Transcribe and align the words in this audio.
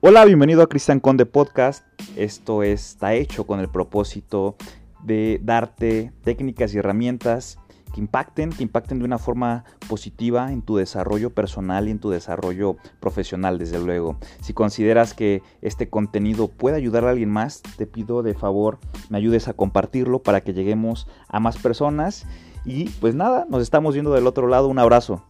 Hola, 0.00 0.24
bienvenido 0.24 0.62
a 0.62 0.68
Cristian 0.68 1.00
Conde 1.00 1.26
Podcast. 1.26 1.84
Esto 2.14 2.62
está 2.62 3.14
hecho 3.14 3.48
con 3.48 3.58
el 3.58 3.68
propósito 3.68 4.54
de 5.02 5.40
darte 5.42 6.12
técnicas 6.22 6.72
y 6.72 6.78
herramientas 6.78 7.58
que 7.92 8.00
impacten, 8.00 8.50
que 8.50 8.62
impacten 8.62 9.00
de 9.00 9.04
una 9.04 9.18
forma 9.18 9.64
positiva 9.88 10.52
en 10.52 10.62
tu 10.62 10.76
desarrollo 10.76 11.30
personal 11.30 11.88
y 11.88 11.90
en 11.90 11.98
tu 11.98 12.10
desarrollo 12.10 12.76
profesional, 13.00 13.58
desde 13.58 13.80
luego. 13.80 14.18
Si 14.40 14.52
consideras 14.52 15.14
que 15.14 15.42
este 15.62 15.88
contenido 15.88 16.46
puede 16.46 16.76
ayudar 16.76 17.04
a 17.04 17.10
alguien 17.10 17.30
más, 17.30 17.60
te 17.76 17.84
pido 17.86 18.22
de 18.22 18.34
favor 18.34 18.78
me 19.08 19.18
ayudes 19.18 19.48
a 19.48 19.54
compartirlo 19.54 20.22
para 20.22 20.42
que 20.42 20.54
lleguemos 20.54 21.08
a 21.26 21.40
más 21.40 21.56
personas. 21.56 22.24
Y 22.64 22.88
pues 23.00 23.16
nada, 23.16 23.46
nos 23.50 23.62
estamos 23.62 23.94
viendo 23.94 24.12
del 24.12 24.28
otro 24.28 24.46
lado. 24.46 24.68
Un 24.68 24.78
abrazo. 24.78 25.24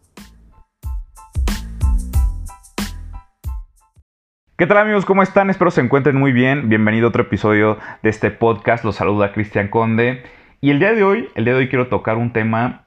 ¿Qué 4.59 4.67
tal 4.67 4.79
amigos? 4.79 5.07
¿Cómo 5.07 5.23
están? 5.23 5.51
Espero 5.51 5.71
se 5.71 5.81
encuentren 5.81 6.17
muy 6.17 6.33
bien. 6.33 6.69
Bienvenido 6.69 7.07
a 7.07 7.11
otro 7.11 7.23
episodio 7.23 7.79
de 8.03 8.11
este 8.11 8.33
podcast. 8.33 8.85
Los 8.85 8.97
saluda 8.97 9.31
Cristian 9.31 9.69
Conde. 9.69 10.25
Y 10.61 10.71
el 10.71 10.81
día 10.81 10.93
de 10.95 11.05
hoy, 11.05 11.29
el 11.37 11.45
día 11.45 11.55
de 11.55 11.61
hoy 11.61 11.69
quiero 11.69 11.87
tocar 11.87 12.17
un 12.17 12.33
tema 12.33 12.83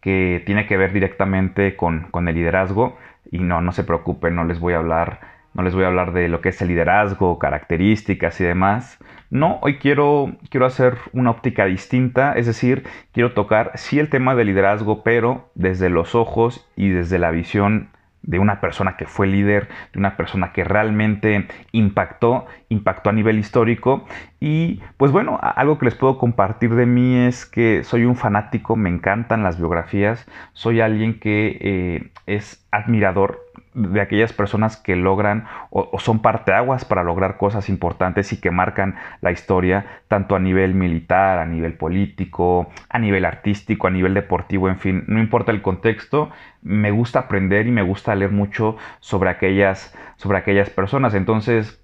que 0.00 0.42
tiene 0.44 0.66
que 0.66 0.76
ver 0.76 0.92
directamente 0.92 1.76
con, 1.76 2.10
el 2.26 2.34
liderazgo. 2.34 2.98
Y 3.30 3.38
no, 3.38 3.60
no 3.60 3.70
se 3.70 3.84
preocupen, 3.84 4.34
no 4.34 4.42
les 4.42 4.58
voy 4.58 4.72
a 4.72 4.78
hablar, 4.78 5.20
no 5.54 5.62
les 5.62 5.72
voy 5.72 5.84
a 5.84 5.86
hablar 5.86 6.12
de 6.12 6.26
lo 6.26 6.40
que 6.40 6.48
es 6.48 6.60
el 6.60 6.66
liderazgo, 6.66 7.38
características 7.38 8.40
y 8.40 8.44
demás. 8.44 8.98
No, 9.30 9.60
hoy 9.62 9.76
quiero, 9.76 10.32
quiero 10.50 10.66
hacer 10.66 10.96
una 11.12 11.30
óptica 11.30 11.66
distinta, 11.66 12.32
es 12.32 12.46
decir, 12.46 12.82
quiero 13.12 13.34
tocar 13.34 13.70
sí 13.76 14.00
el 14.00 14.10
tema 14.10 14.34
del 14.34 14.48
liderazgo, 14.48 15.04
pero 15.04 15.48
desde 15.54 15.90
los 15.90 16.16
ojos 16.16 16.68
y 16.74 16.88
desde 16.88 17.20
la 17.20 17.30
visión 17.30 17.90
de 18.22 18.38
una 18.38 18.60
persona 18.60 18.96
que 18.96 19.06
fue 19.06 19.26
líder, 19.26 19.68
de 19.92 19.98
una 19.98 20.16
persona 20.16 20.52
que 20.52 20.64
realmente 20.64 21.48
impactó, 21.72 22.46
impactó 22.68 23.10
a 23.10 23.12
nivel 23.12 23.38
histórico. 23.38 24.06
Y 24.40 24.80
pues 24.96 25.12
bueno, 25.12 25.38
algo 25.40 25.78
que 25.78 25.86
les 25.86 25.94
puedo 25.94 26.18
compartir 26.18 26.74
de 26.74 26.86
mí 26.86 27.16
es 27.26 27.46
que 27.46 27.84
soy 27.84 28.04
un 28.04 28.16
fanático, 28.16 28.76
me 28.76 28.90
encantan 28.90 29.42
las 29.42 29.58
biografías, 29.58 30.26
soy 30.52 30.80
alguien 30.80 31.18
que 31.18 31.58
eh, 31.60 32.10
es 32.26 32.66
admirador 32.70 33.40
de 33.74 34.00
aquellas 34.00 34.32
personas 34.32 34.76
que 34.76 34.96
logran 34.96 35.46
o, 35.70 35.98
son 35.98 36.20
parteaguas 36.20 36.84
para 36.84 37.02
lograr 37.02 37.36
cosas 37.36 37.68
importantes 37.68 38.32
y 38.32 38.40
que 38.40 38.50
marcan 38.50 38.96
la 39.20 39.32
historia, 39.32 39.86
tanto 40.08 40.36
a 40.36 40.38
nivel 40.38 40.74
militar, 40.74 41.38
a 41.38 41.46
nivel 41.46 41.74
político, 41.74 42.70
a 42.88 42.98
nivel 42.98 43.24
artístico, 43.24 43.86
a 43.86 43.90
nivel 43.90 44.14
deportivo, 44.14 44.68
en 44.68 44.78
fin, 44.78 45.04
no 45.06 45.20
importa 45.20 45.52
el 45.52 45.62
contexto, 45.62 46.30
me 46.62 46.90
gusta 46.90 47.20
aprender 47.20 47.66
y 47.66 47.70
me 47.70 47.82
gusta 47.82 48.14
leer 48.14 48.30
mucho 48.30 48.76
sobre 49.00 49.30
aquellas, 49.30 49.96
sobre 50.16 50.38
aquellas 50.38 50.70
personas. 50.70 51.14
Entonces, 51.14 51.82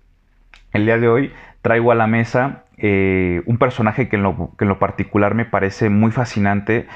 el 0.73 0.85
día 0.85 0.99
de 0.99 1.09
hoy 1.09 1.33
traigo 1.63 1.93
a 1.93 1.95
la 1.95 2.07
mesa 2.07 2.65
eh, 2.77 3.43
un 3.47 3.59
personaje 3.59 4.09
que 4.09 4.17
en, 4.17 4.23
lo, 4.23 4.53
que 4.57 4.65
en 4.65 4.69
lo 4.69 4.79
particular 4.79 5.35
me 5.35 5.45
parece 5.45 5.91
muy 5.91 6.11
fascinante 6.11 6.87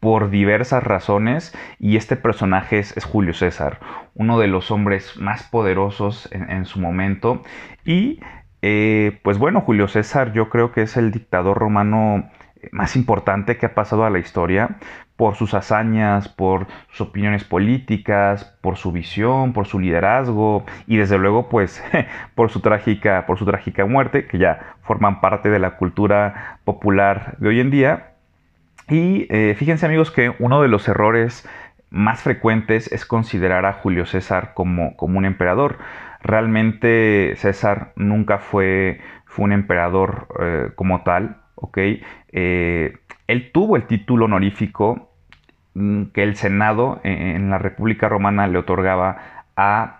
por 0.00 0.30
diversas 0.30 0.82
razones 0.82 1.54
y 1.78 1.96
este 1.96 2.16
personaje 2.16 2.78
es, 2.78 3.04
Julio 3.04 3.34
César, 3.34 3.80
uno 4.14 4.38
de 4.38 4.46
los 4.46 4.70
hombres 4.70 5.16
más 5.16 5.42
poderosos 5.44 6.28
en, 6.32 6.64
su 6.66 6.80
momento. 6.80 7.42
Y 7.84 8.20
eh, 8.62 9.18
pues 9.22 9.38
bueno, 9.38 9.60
Julio 9.60 9.88
César 9.88 10.32
yo 10.32 10.48
creo 10.48 10.72
que 10.72 10.82
es 10.82 10.96
el 10.96 11.10
dictador 11.10 11.58
romano 11.58 12.30
más 12.72 12.96
importante 12.96 13.56
que 13.56 13.66
ha 13.66 13.74
pasado 13.74 14.04
a 14.04 14.10
la 14.10 14.18
historia 14.18 14.78
por 15.16 15.34
sus 15.34 15.54
hazañas, 15.54 16.28
por 16.28 16.66
sus 16.90 17.08
opiniones 17.08 17.44
políticas, 17.44 18.56
por 18.60 18.76
su 18.76 18.92
visión, 18.92 19.52
por 19.52 19.66
su 19.66 19.80
liderazgo 19.80 20.64
y 20.86 20.96
desde 20.96 21.18
luego 21.18 21.48
pues 21.48 21.82
por 22.34 22.50
su 22.50 22.60
trágica, 22.60 23.26
por 23.26 23.38
su 23.38 23.44
trágica 23.44 23.84
muerte 23.84 24.26
que 24.26 24.38
ya 24.38 24.76
forman 24.82 25.20
parte 25.20 25.50
de 25.50 25.58
la 25.58 25.76
cultura 25.76 26.60
popular 26.64 27.36
de 27.38 27.48
hoy 27.48 27.60
en 27.60 27.70
día 27.70 28.17
y 28.88 29.26
eh, 29.30 29.54
fíjense 29.58 29.86
amigos 29.86 30.10
que 30.10 30.34
uno 30.38 30.62
de 30.62 30.68
los 30.68 30.88
errores 30.88 31.48
más 31.90 32.22
frecuentes 32.22 32.90
es 32.92 33.04
considerar 33.04 33.66
a 33.66 33.74
Julio 33.74 34.06
César 34.06 34.52
como, 34.54 34.96
como 34.96 35.18
un 35.18 35.24
emperador. 35.24 35.78
Realmente 36.22 37.34
César 37.36 37.92
nunca 37.96 38.38
fue, 38.38 39.00
fue 39.26 39.44
un 39.44 39.52
emperador 39.52 40.28
eh, 40.40 40.70
como 40.74 41.02
tal, 41.02 41.36
¿ok? 41.54 41.78
Eh, 42.32 42.96
él 43.26 43.50
tuvo 43.52 43.76
el 43.76 43.84
título 43.84 44.24
honorífico 44.24 45.12
mm, 45.74 46.04
que 46.14 46.22
el 46.22 46.36
Senado 46.36 47.00
en 47.04 47.50
la 47.50 47.58
República 47.58 48.08
Romana 48.08 48.46
le 48.46 48.58
otorgaba 48.58 49.44
a 49.56 49.98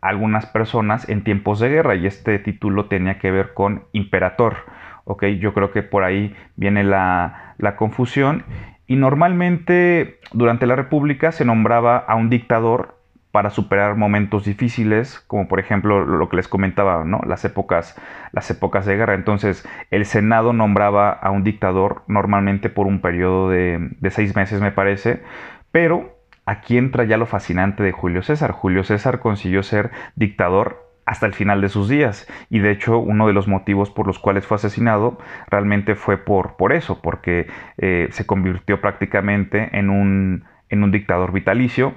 algunas 0.00 0.46
personas 0.46 1.08
en 1.08 1.24
tiempos 1.24 1.60
de 1.60 1.68
guerra 1.68 1.94
y 1.94 2.06
este 2.06 2.38
título 2.38 2.86
tenía 2.86 3.18
que 3.18 3.30
ver 3.30 3.52
con 3.54 3.84
imperator. 3.92 4.64
¿Ok? 5.04 5.24
Yo 5.38 5.54
creo 5.54 5.70
que 5.70 5.82
por 5.82 6.04
ahí 6.04 6.34
viene 6.56 6.84
la, 6.84 7.54
confusión. 7.76 8.44
Y 8.86 8.96
normalmente 8.96 10.18
durante 10.32 10.66
la 10.66 10.76
República 10.76 11.32
se 11.32 11.44
nombraba 11.44 11.96
a 11.96 12.16
un 12.16 12.30
dictador 12.30 12.98
para 13.30 13.50
superar 13.50 13.96
momentos 13.96 14.44
difíciles, 14.44 15.20
como 15.20 15.46
por 15.46 15.60
ejemplo 15.60 16.04
lo 16.04 16.28
que 16.28 16.36
les 16.36 16.48
comentaba, 16.48 17.04
¿no? 17.04 17.20
Las 17.24 17.44
épocas, 17.44 17.96
las 18.32 18.50
épocas 18.50 18.86
de 18.86 18.96
guerra. 18.96 19.14
Entonces, 19.14 19.68
el 19.92 20.04
Senado 20.04 20.52
nombraba 20.52 21.10
a 21.10 21.30
un 21.30 21.44
dictador 21.44 22.02
normalmente 22.08 22.70
por 22.70 22.88
un 22.88 23.00
periodo 23.00 23.48
de, 23.48 23.90
de 24.00 24.10
seis 24.10 24.34
meses, 24.34 24.60
me 24.60 24.72
parece. 24.72 25.22
Pero 25.70 26.18
aquí 26.44 26.76
entra 26.76 27.04
ya 27.04 27.16
lo 27.16 27.26
fascinante 27.26 27.84
de 27.84 27.92
Julio 27.92 28.22
César. 28.22 28.50
Julio 28.50 28.82
César 28.82 29.20
consiguió 29.20 29.62
ser 29.62 29.92
dictador 30.16 30.89
hasta 31.10 31.26
el 31.26 31.34
final 31.34 31.60
de 31.60 31.68
sus 31.68 31.88
días. 31.88 32.28
Y 32.50 32.60
de 32.60 32.70
hecho, 32.70 33.00
uno 33.00 33.26
de 33.26 33.32
los 33.32 33.48
motivos 33.48 33.90
por 33.90 34.06
los 34.06 34.20
cuales 34.20 34.46
fue 34.46 34.54
asesinado 34.54 35.18
realmente 35.50 35.96
fue 35.96 36.18
por, 36.18 36.56
por 36.56 36.72
eso, 36.72 37.02
porque 37.02 37.48
eh, 37.78 38.06
se 38.12 38.26
convirtió 38.26 38.80
prácticamente 38.80 39.76
en 39.76 39.90
un, 39.90 40.44
en 40.68 40.84
un 40.84 40.92
dictador 40.92 41.32
vitalicio. 41.32 41.94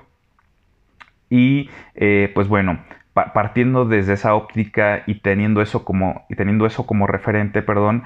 Y 1.29 1.69
eh, 1.93 2.31
pues 2.33 2.47
bueno, 2.47 2.79
partiendo 3.13 3.85
desde 3.85 4.13
esa 4.13 4.33
óptica 4.33 5.03
y 5.05 5.19
teniendo 5.19 5.61
eso 5.61 5.85
como, 5.85 6.25
y 6.27 6.35
teniendo 6.35 6.65
eso 6.65 6.87
como 6.87 7.05
referente, 7.05 7.61
perdón, 7.61 8.05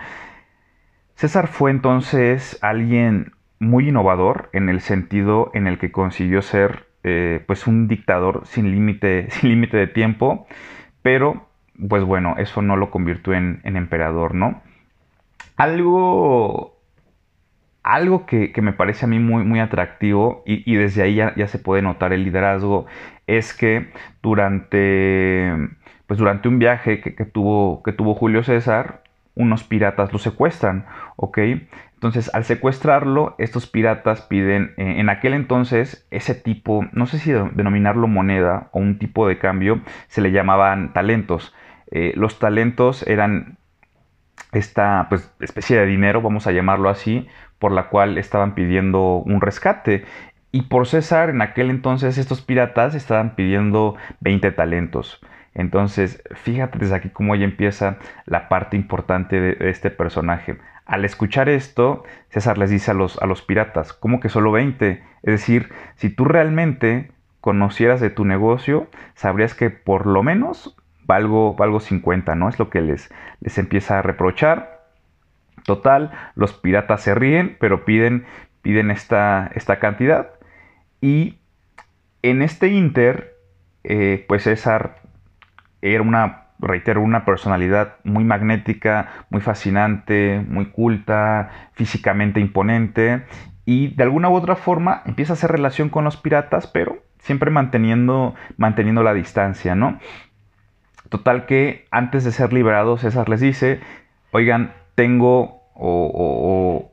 César 1.16 1.48
fue 1.48 1.72
entonces 1.72 2.60
alguien 2.62 3.32
muy 3.60 3.88
innovador 3.88 4.50
en 4.52 4.68
el 4.68 4.82
sentido 4.82 5.52
en 5.54 5.68
el 5.68 5.78
que 5.78 5.90
consiguió 5.90 6.42
ser 6.42 6.86
eh, 7.06 7.42
pues 7.48 7.66
un 7.66 7.88
dictador 7.88 8.42
sin 8.46 8.72
límite 8.72 9.28
sin 9.32 9.52
límite 9.52 9.78
de 9.78 9.88
tiempo 9.88 10.48
pero, 11.02 11.48
pues 11.90 12.04
bueno, 12.04 12.36
eso 12.38 12.62
no 12.62 12.76
lo 12.76 12.92
convirtió 12.92 13.34
en, 13.34 13.62
emperador, 13.64 14.36
¿no? 14.36 14.62
Algo, 15.56 16.78
algo 17.84 18.26
que, 18.26 18.54
me 18.62 18.74
parece 18.74 19.06
a 19.06 19.08
mí 19.08 19.20
muy, 19.20 19.44
muy 19.44 19.60
atractivo 19.60 20.44
y, 20.46 20.76
desde 20.76 21.04
ahí 21.04 21.16
ya, 21.16 21.48
se 21.48 21.60
puede 21.60 21.82
notar 21.82 22.14
el 22.14 22.24
liderazgo 22.24 22.86
es 23.28 23.54
que 23.54 23.92
durante, 24.22 25.54
pues 26.08 26.20
durante 26.20 26.48
un 26.48 26.60
viaje 26.60 27.02
que, 27.02 27.26
tuvo, 27.26 27.84
que 27.84 27.92
tuvo 27.92 28.14
Julio 28.16 28.44
César, 28.44 29.04
unos 29.36 29.64
piratas 29.64 30.12
lo 30.12 30.20
secuestran, 30.20 30.86
¿ok? 31.16 31.40
Entonces, 31.98 32.30
al 32.36 32.44
secuestrarlo, 32.44 33.34
estos 33.40 33.66
piratas 33.66 34.22
piden, 34.22 34.76
eh, 34.78 35.00
en 35.00 35.10
aquel 35.10 35.34
entonces, 35.34 36.06
ese 36.12 36.36
tipo, 36.36 36.86
no 36.92 37.08
sé 37.08 37.18
si 37.18 37.32
denominarlo 37.32 38.08
moneda 38.08 38.70
o 38.72 38.78
un 38.80 39.00
tipo 39.00 39.28
de 39.28 39.40
cambio, 39.40 39.82
se 40.08 40.22
le 40.22 40.32
llamaban 40.32 40.94
talentos. 40.94 41.56
Eh, 41.90 42.14
los 42.16 42.38
talentos 42.38 43.02
eran 43.08 43.58
esta 44.52 45.08
pues, 45.10 45.34
especie 45.40 45.80
de 45.80 45.88
dinero, 45.88 46.22
vamos 46.22 46.46
a 46.46 46.52
llamarlo 46.52 46.90
así, 46.90 47.28
por 47.58 47.72
la 47.72 47.90
cual 47.90 48.20
estaban 48.20 48.54
pidiendo 48.54 49.16
un 49.16 49.42
rescate. 49.42 50.06
Y 50.52 50.64
por 50.64 50.86
César, 50.86 51.32
en 51.32 51.42
aquel 51.42 51.72
entonces, 51.72 52.20
estos 52.20 52.42
piratas 52.42 52.94
estaban 52.94 53.34
pidiendo 53.34 53.96
20 54.20 54.52
talentos. 54.52 55.20
Entonces, 55.56 56.22
fíjate 56.36 56.78
desde 56.78 56.96
aquí 56.96 57.10
cómo 57.10 57.36
ya 57.36 57.46
empieza 57.46 57.98
la 58.28 58.50
parte 58.50 58.78
importante 58.78 59.42
de 59.42 59.70
este 59.72 59.90
personaje. 59.90 60.60
Al 60.88 61.04
escuchar 61.04 61.50
esto, 61.50 62.06
César 62.30 62.58
les 62.58 62.70
dice 62.70 62.92
a 62.92 62.94
los, 62.94 63.22
a 63.22 63.26
los 63.26 63.42
piratas, 63.42 63.92
¿cómo 63.92 64.22
que 64.22 64.30
solo 64.30 64.54
20? 64.54 65.04
Es 65.24 65.32
decir, 65.32 65.70
si 65.96 66.10
tú 66.10 66.24
realmente 66.24 67.12
conocieras 67.42 68.00
de 68.00 68.10
tu 68.10 68.24
negocio, 68.24 68.88
sabrías 69.14 69.54
que 69.54 69.70
por 69.70 70.06
lo 70.06 70.24
menos 70.24 70.78
valgo, 71.04 71.56
valgo 71.56 71.82
50, 71.82 72.36
¿no? 72.36 72.48
Es 72.48 72.58
lo 72.58 72.70
que 72.70 72.82
les, 72.82 73.14
les 73.42 73.58
empieza 73.58 74.00
a 74.00 74.02
reprochar. 74.02 74.86
Total, 75.66 76.12
los 76.36 76.54
piratas 76.54 77.02
se 77.02 77.14
ríen, 77.14 77.58
pero 77.60 77.84
piden, 77.84 78.26
piden 78.62 78.90
esta, 78.90 79.52
esta 79.56 79.80
cantidad. 79.80 80.30
Y 81.02 81.40
en 82.22 82.42
este 82.42 82.68
inter, 82.70 83.36
eh, 83.84 84.24
pues 84.28 84.44
César 84.44 85.02
era 85.82 86.02
una 86.02 86.47
reitero, 86.60 87.02
una 87.02 87.26
personalidad 87.26 87.96
muy 88.04 88.24
magnética, 88.24 89.10
muy 89.30 89.42
fascinante, 89.42 90.44
muy 90.48 90.68
culta, 90.68 91.50
físicamente 91.74 92.40
imponente 92.40 93.24
y 93.66 93.90
de 93.96 94.04
alguna 94.04 94.30
u 94.30 94.36
otra 94.36 94.56
forma 94.56 95.02
empieza 95.06 95.34
a 95.34 95.36
hacer 95.36 95.52
relación 95.52 95.90
con 95.90 96.06
los 96.06 96.16
piratas, 96.18 96.68
pero 96.68 97.00
siempre 97.20 97.52
manteniendo, 97.52 98.34
manteniendo 98.56 99.04
la 99.04 99.14
distancia, 99.14 99.76
¿no? 99.76 100.00
Total 101.10 101.46
que 101.46 101.86
antes 101.92 102.24
de 102.24 102.32
ser 102.32 102.54
liberado, 102.54 102.98
César 102.98 103.28
les 103.28 103.42
dice, 103.42 103.82
oigan, 104.32 104.74
tengo 104.96 105.64
o, 105.74 106.92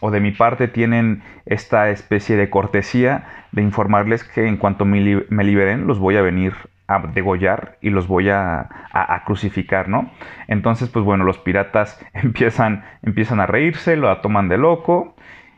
o, 0.00 0.10
de 0.10 0.20
mi 0.20 0.32
parte 0.32 0.68
tienen 0.68 1.22
esta 1.46 1.90
especie 1.90 2.36
de 2.36 2.50
cortesía 2.50 3.46
de 3.52 3.62
informarles 3.62 4.24
que 4.24 4.46
en 4.46 4.56
cuanto 4.56 4.84
me, 4.84 5.00
liberen 5.00 5.86
los 5.86 5.98
voy 5.98 6.16
a 6.16 6.22
venir 6.22 6.54
a 6.88 6.98
degollar 6.98 7.78
y 7.80 7.90
los 7.90 8.08
voy 8.08 8.30
a, 8.30 8.68
a, 8.92 9.22
crucificar, 9.24 9.88
¿no? 9.88 10.10
Entonces, 10.48 10.88
pues 10.88 11.04
bueno, 11.04 11.24
los 11.24 11.38
piratas 11.38 12.04
empiezan, 12.14 12.84
empiezan 13.02 13.40
a 13.40 13.46
reírse, 13.46 13.96
lo 13.96 14.16
toman 14.20 14.48
de 14.48 14.58
loco. 14.58 15.14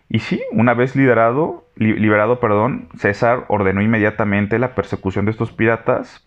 Y 0.09 0.19
sí, 0.19 0.43
una 0.51 0.75
vez 0.75 0.97
liberado, 0.97 1.69
liberado, 1.77 2.41
perdón, 2.41 2.89
César 2.97 3.45
ordenó 3.47 3.81
inmediatamente 3.81 4.59
la 4.59 4.75
persecución 4.75 5.25
de 5.25 5.31
estos 5.31 5.53
piratas 5.53 6.27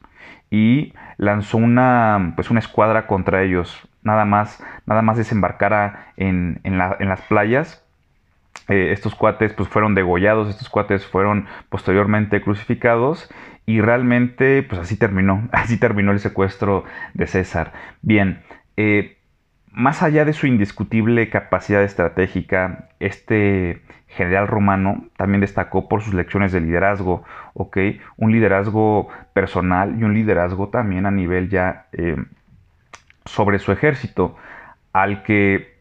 y 0.50 0.94
lanzó 1.18 1.58
una, 1.58 2.32
pues 2.36 2.50
una 2.50 2.62
escuadra 2.62 3.06
contra 3.08 3.44
ellos. 3.44 3.90
Nada 4.04 4.24
más, 4.24 4.64
nada 4.86 5.02
más 5.02 5.18
desembarcara 5.18 6.14
en, 6.16 6.62
en, 6.64 6.78
las 6.78 7.22
playas. 7.28 7.86
Eh, 8.70 8.92
estos 8.94 9.16
cuates 9.16 9.54
pues 9.54 9.68
fueron 9.68 9.94
degollados, 9.94 10.50
estos 10.50 10.70
cuates 10.70 11.06
fueron 11.06 11.48
posteriormente 11.70 12.42
crucificados 12.42 13.30
y 13.66 13.82
realmente 13.82 14.64
pues 14.64 14.80
así 14.80 14.98
terminó, 14.98 15.50
así 15.52 15.78
terminó 15.78 16.12
el 16.12 16.20
secuestro 16.20 16.86
de 17.14 17.28
César. 17.28 17.74
Bien, 18.02 18.42
eh, 18.78 19.18
más 19.72 20.04
allá 20.04 20.24
de 20.24 20.34
su 20.34 20.48
indiscutible 20.48 21.30
capacidad 21.30 21.84
estratégica, 21.84 22.90
este 23.00 23.82
general 24.08 24.48
romano 24.48 25.08
también 25.18 25.42
destacó 25.42 25.90
por 25.90 26.04
sus 26.04 26.14
lecciones 26.14 26.52
de 26.52 26.62
liderazgo, 26.62 27.24
¿ok? 27.56 27.78
Un 28.18 28.32
liderazgo 28.32 29.10
personal 29.34 30.00
y 30.00 30.04
un 30.04 30.14
liderazgo 30.14 30.70
también 30.70 31.08
a 31.08 31.12
nivel 31.12 31.50
ya 31.50 31.88
eh, 31.92 32.16
sobre 33.26 33.58
su 33.58 33.72
ejército, 33.72 34.36
al 34.94 35.24
que 35.24 35.73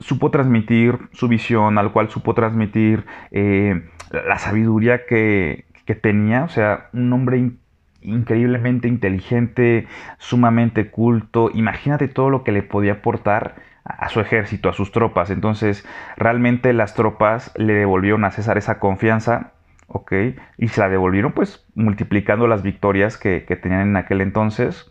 supo 0.00 0.30
transmitir 0.30 0.98
su 1.12 1.28
visión, 1.28 1.78
al 1.78 1.92
cual 1.92 2.10
supo 2.10 2.34
transmitir 2.34 3.04
eh, 3.30 3.88
la 4.10 4.38
sabiduría 4.38 5.06
que, 5.06 5.64
que, 5.84 5.94
tenía, 5.94 6.44
o 6.44 6.48
sea, 6.48 6.88
un 6.92 7.12
hombre 7.12 7.50
increíblemente 8.02 8.88
inteligente, 8.88 9.86
sumamente 10.18 10.90
culto, 10.90 11.50
imagínate 11.52 12.08
todo 12.08 12.30
lo 12.30 12.44
que 12.44 12.52
le 12.52 12.62
podía 12.62 12.94
aportar 12.94 13.56
a 13.86 14.08
su 14.08 14.20
ejército, 14.20 14.68
a 14.68 14.72
sus 14.72 14.92
tropas. 14.92 15.30
Entonces, 15.30 15.86
realmente 16.16 16.72
las 16.72 16.94
tropas 16.94 17.52
le 17.56 17.74
devolvieron 17.74 18.24
a 18.24 18.30
César 18.30 18.58
esa 18.58 18.78
confianza, 18.78 19.52
¿ok? 19.86 20.12
Y 20.58 20.68
se 20.68 20.80
la 20.80 20.88
devolvieron 20.88 21.32
pues 21.32 21.64
multiplicando 21.74 22.46
las 22.46 22.62
victorias 22.62 23.16
que, 23.16 23.40
tenían 23.40 23.82
en 23.82 23.96
aquel 23.96 24.20
entonces. 24.20 24.90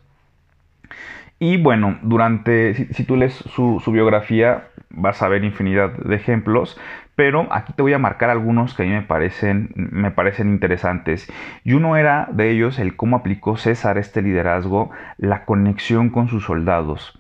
Y 1.39 1.57
bueno, 1.57 1.99
durante, 2.01 2.73
si, 2.93 3.03
tú 3.03 3.17
lees 3.17 3.33
su, 3.33 3.81
biografía, 3.91 4.69
vas 4.89 5.21
a 5.21 5.27
ver 5.27 5.43
infinidad 5.43 5.91
de 5.91 6.15
ejemplos, 6.15 6.79
pero 7.15 7.47
aquí 7.51 7.73
te 7.73 7.81
voy 7.81 7.93
a 7.93 7.99
marcar 7.99 8.29
algunos 8.29 8.73
que 8.73 8.83
a 8.83 8.85
mí 8.85 8.91
me 8.91 9.01
parecen, 9.01 9.71
me 9.75 10.11
parecen 10.11 10.49
interesantes. 10.49 11.31
Y 11.63 11.73
uno 11.73 11.95
era 11.95 12.27
de 12.31 12.51
ellos 12.51 12.79
el 12.79 12.95
cómo 12.95 13.17
aplicó 13.17 13.57
César 13.57 13.97
este 13.97 14.21
liderazgo, 14.21 14.91
la 15.17 15.45
conexión 15.45 16.09
con 16.09 16.27
sus 16.27 16.43
soldados. 16.43 17.17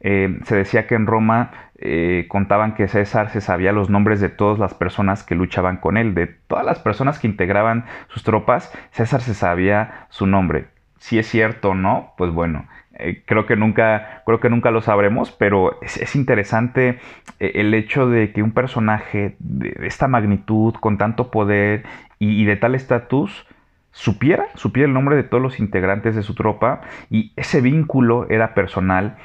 Eh, 0.00 0.38
se 0.44 0.56
decía 0.56 0.86
que 0.86 0.94
en 0.94 1.06
Roma 1.06 1.50
eh, 1.76 2.26
contaban 2.28 2.74
que 2.74 2.88
César 2.88 3.30
se 3.30 3.40
sabía 3.40 3.72
los 3.72 3.90
nombres 3.90 4.20
de 4.20 4.28
todas 4.28 4.58
las 4.58 4.74
personas 4.74 5.22
que 5.22 5.34
luchaban 5.34 5.78
con 5.78 5.96
él, 5.96 6.14
de 6.14 6.26
todas 6.26 6.64
las 6.64 6.78
personas 6.78 7.18
que 7.18 7.28
integraban 7.28 7.84
sus 8.08 8.24
tropas, 8.24 8.72
César 8.90 9.20
se 9.20 9.34
sabía 9.34 10.06
su 10.10 10.26
nombre. 10.26 10.66
Si 10.98 11.18
es 11.18 11.28
cierto 11.28 11.70
o 11.70 11.74
no, 11.74 12.14
pues 12.16 12.32
bueno, 12.32 12.66
eh, 12.98 13.22
creo, 13.24 13.46
que 13.46 13.56
nunca, 13.56 14.22
creo 14.26 14.40
que 14.40 14.50
nunca 14.50 14.70
lo 14.70 14.82
sabremos, 14.82 15.30
pero 15.32 15.80
es, 15.82 16.16
interesante 16.16 16.98
el 17.38 17.74
hecho 17.74 18.08
de 18.08 18.32
que 18.32 18.42
un 18.42 18.52
personaje 18.52 19.36
de, 19.38 19.74
esta 19.86 20.08
magnitud, 20.08 20.74
con 20.74 20.98
tanto 20.98 21.30
poder 21.30 21.84
y 22.18 22.44
de 22.44 22.56
tal 22.56 22.74
estatus, 22.74 23.46
supiera, 23.92 24.46
supiera 24.54 24.86
el 24.86 24.94
nombre 24.94 25.16
de 25.16 25.24
todos 25.24 25.42
los 25.42 25.58
integrantes 25.58 26.14
de 26.14 26.22
su 26.22 26.34
tropa 26.34 26.82
y 27.10 27.32
ese 27.36 27.60
vínculo 27.60 28.26
era 28.30 28.54
personal 28.54 29.16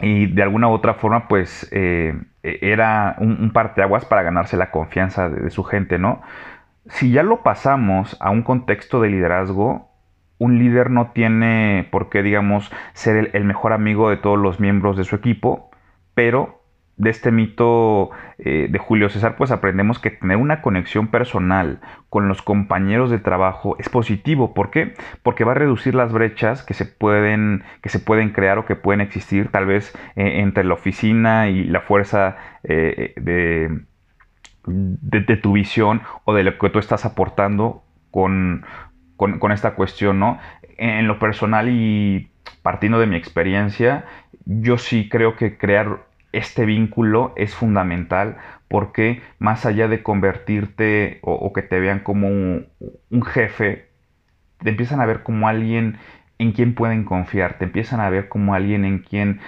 y 0.00 0.26
de 0.26 0.42
alguna 0.42 0.68
u 0.68 0.72
otra 0.72 0.94
forma 0.94 1.28
pues 1.28 1.68
eh, 1.72 2.14
era 2.42 3.16
un, 3.18 3.50
parteaguas 3.52 4.04
para 4.04 4.22
ganarse 4.22 4.56
la 4.56 4.70
confianza 4.70 5.28
de, 5.28 5.50
su 5.50 5.64
gente, 5.64 5.98
¿no? 5.98 6.22
Si 6.86 7.10
ya 7.10 7.22
lo 7.22 7.42
pasamos 7.42 8.16
a 8.20 8.30
un 8.30 8.42
contexto 8.42 9.00
de 9.00 9.10
liderazgo, 9.10 9.90
un 10.38 10.58
líder 10.58 10.90
no 10.90 11.10
tiene 11.12 11.88
por 11.90 12.08
qué, 12.08 12.22
digamos, 12.22 12.70
ser 12.92 13.30
el 13.32 13.44
mejor 13.44 13.72
amigo 13.72 14.10
de 14.10 14.16
todos 14.16 14.38
los 14.38 14.60
miembros 14.60 14.96
de 14.96 15.04
su 15.04 15.16
equipo, 15.16 15.70
pero 16.14 16.58
de 16.98 17.10
este 17.10 17.30
mito 17.30 18.10
eh, 18.38 18.66
de 18.68 18.78
Julio 18.78 19.08
César, 19.08 19.36
pues 19.36 19.52
aprendemos 19.52 20.00
que 20.00 20.10
tener 20.10 20.36
una 20.36 20.60
conexión 20.62 21.08
personal 21.08 21.80
con 22.10 22.28
los 22.28 22.42
compañeros 22.42 23.10
de 23.10 23.20
trabajo 23.20 23.76
es 23.78 23.88
positivo. 23.88 24.52
¿Por 24.52 24.70
qué? 24.70 24.94
Porque 25.22 25.44
va 25.44 25.52
a 25.52 25.54
reducir 25.54 25.94
las 25.94 26.12
brechas 26.12 26.64
que 26.64 26.74
se 26.74 26.86
pueden, 26.86 27.62
que 27.82 27.88
se 27.88 28.00
pueden 28.00 28.30
crear 28.30 28.58
o 28.58 28.66
que 28.66 28.74
pueden 28.74 29.00
existir 29.00 29.48
tal 29.50 29.66
vez 29.66 29.96
eh, 30.16 30.40
entre 30.40 30.64
la 30.64 30.74
oficina 30.74 31.48
y 31.48 31.64
la 31.64 31.80
fuerza 31.80 32.36
eh, 32.64 33.14
de, 33.16 33.80
de, 34.66 35.36
tu 35.36 35.52
visión 35.52 36.02
o 36.24 36.34
de 36.34 36.42
lo 36.42 36.58
que 36.58 36.68
tú 36.68 36.80
estás 36.80 37.04
aportando 37.04 37.84
con, 38.10 38.64
con, 39.18 39.52
esta 39.52 39.74
cuestión, 39.74 40.20
¿no? 40.20 40.38
En 40.78 41.08
lo 41.08 41.18
personal 41.18 41.68
y 41.68 42.30
partiendo 42.62 43.00
de 43.00 43.06
mi 43.06 43.16
experiencia, 43.16 44.04
yo 44.46 44.78
sí 44.78 45.08
creo 45.08 45.36
que 45.36 45.58
crear 45.58 46.06
este 46.32 46.64
vínculo 46.64 47.32
es 47.36 47.54
fundamental 47.54 48.36
porque 48.68 49.20
más 49.38 49.66
allá 49.66 49.88
de 49.88 50.02
convertirte 50.02 51.18
o, 51.22 51.52
que 51.52 51.62
te 51.62 51.80
vean 51.80 52.00
como 52.00 52.28
un, 52.28 53.22
jefe, 53.24 53.88
te 54.62 54.70
empiezan 54.70 55.00
a 55.00 55.06
ver 55.06 55.22
como 55.24 55.48
alguien 55.48 55.98
en 56.38 56.52
quien 56.52 56.74
pueden 56.74 57.04
confiar, 57.04 57.58
te 57.58 57.64
empiezan 57.64 58.00
a 58.00 58.10
ver 58.10 58.28
como 58.28 58.54
alguien 58.54 58.84
en 58.84 59.00
quien 59.00 59.40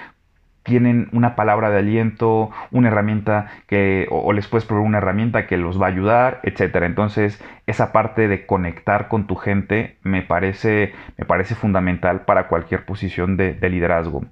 tienen 0.62 1.08
una 1.12 1.36
palabra 1.36 1.70
de 1.70 1.78
aliento, 1.78 2.50
una 2.70 2.88
herramienta 2.88 3.46
que, 3.66 4.06
o, 4.10 4.32
les 4.32 4.46
puedes 4.46 4.66
proveer 4.66 4.86
una 4.86 4.98
herramienta 4.98 5.46
que 5.46 5.56
los 5.56 5.80
va 5.80 5.86
a 5.86 5.90
ayudar, 5.90 6.40
etc. 6.42 6.76
Entonces, 6.82 7.42
esa 7.66 7.92
parte 7.92 8.28
de 8.28 8.46
conectar 8.46 9.08
con 9.08 9.26
tu 9.26 9.36
gente 9.36 9.98
me 10.02 10.22
parece, 10.22 10.92
me 11.16 11.24
parece 11.24 11.54
fundamental 11.54 12.22
para 12.24 12.48
cualquier 12.48 12.84
posición 12.84 13.36
de, 13.36 13.56
liderazgo. 13.70 14.24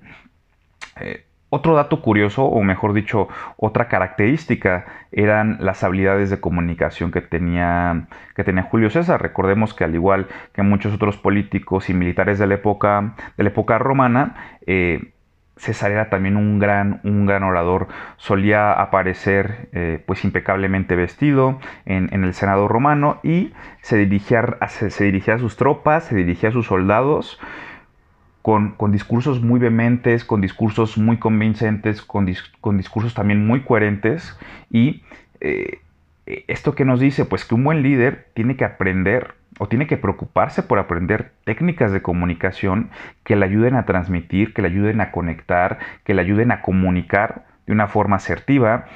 Eh, 1.00 1.24
otro 1.50 1.74
dato 1.74 2.02
curioso, 2.02 2.44
o 2.44 2.62
mejor 2.62 2.92
dicho, 2.92 3.28
otra 3.56 3.88
característica, 3.88 4.84
eran 5.10 5.56
las 5.60 5.82
habilidades 5.82 6.28
de 6.28 6.40
comunicación 6.40 7.10
que 7.10 7.22
tenía, 7.22 8.06
que 8.36 8.44
tenía 8.44 8.64
Julio 8.64 8.90
César. 8.90 9.22
Recordemos 9.22 9.72
que 9.72 9.84
al 9.84 9.94
igual 9.94 10.26
que 10.52 10.62
muchos 10.62 10.92
otros 10.92 11.16
políticos 11.16 11.88
y 11.88 11.94
militares 11.94 12.38
de 12.38 12.46
la 12.46 12.54
época, 12.54 13.14
de 13.38 13.44
la 13.44 13.48
época 13.48 13.78
romana, 13.78 14.58
eh, 14.66 15.14
César 15.58 15.90
era 15.90 16.08
también 16.08 16.36
un 16.36 16.58
gran, 16.58 17.00
un 17.04 17.26
gran 17.26 17.42
orador. 17.42 17.88
Solía 18.16 18.72
aparecer 18.72 19.68
eh, 19.72 20.02
pues 20.06 20.24
impecablemente 20.24 20.96
vestido 20.96 21.60
en, 21.84 22.08
el 22.12 22.34
Senado 22.34 22.68
romano 22.68 23.20
y 23.22 23.52
se 23.82 23.96
dirigía, 23.96 24.58
se 24.68 25.04
dirigía 25.04 25.34
a 25.34 25.38
sus 25.38 25.56
tropas, 25.56 26.04
se 26.04 26.16
dirigía 26.16 26.48
a 26.48 26.52
sus 26.52 26.66
soldados 26.66 27.38
con, 28.42 28.92
discursos 28.92 29.42
muy 29.42 29.60
vehementes, 29.60 30.24
con 30.24 30.40
discursos 30.40 30.96
muy 30.96 31.18
convincentes, 31.18 32.00
con, 32.00 32.24
discursos 32.24 33.12
también 33.12 33.46
muy 33.46 33.60
coherentes. 33.60 34.38
Y 34.70 35.02
eh, 35.40 35.80
esto 36.46 36.74
que 36.74 36.84
nos 36.84 37.00
dice, 37.00 37.24
pues 37.24 37.44
que 37.44 37.54
un 37.54 37.64
buen 37.64 37.82
líder 37.82 38.28
tiene 38.34 38.56
que 38.56 38.64
aprender 38.64 39.34
o 39.58 39.68
tiene 39.68 39.86
que 39.86 39.96
preocuparse 39.96 40.62
por 40.62 40.78
aprender 40.78 41.32
técnicas 41.44 41.92
de 41.92 42.02
comunicación 42.02 42.90
que 43.24 43.36
le 43.36 43.44
ayuden 43.44 43.74
a 43.74 43.84
transmitir, 43.84 44.54
que 44.54 44.62
le 44.62 44.68
ayuden 44.68 45.00
a 45.00 45.10
conectar, 45.10 45.78
que 46.04 46.14
le 46.14 46.22
ayuden 46.22 46.52
a 46.52 46.62
comunicar 46.62 47.44
de 47.66 47.72
una 47.72 47.88
forma 47.88 48.16
asertiva, 48.16 48.86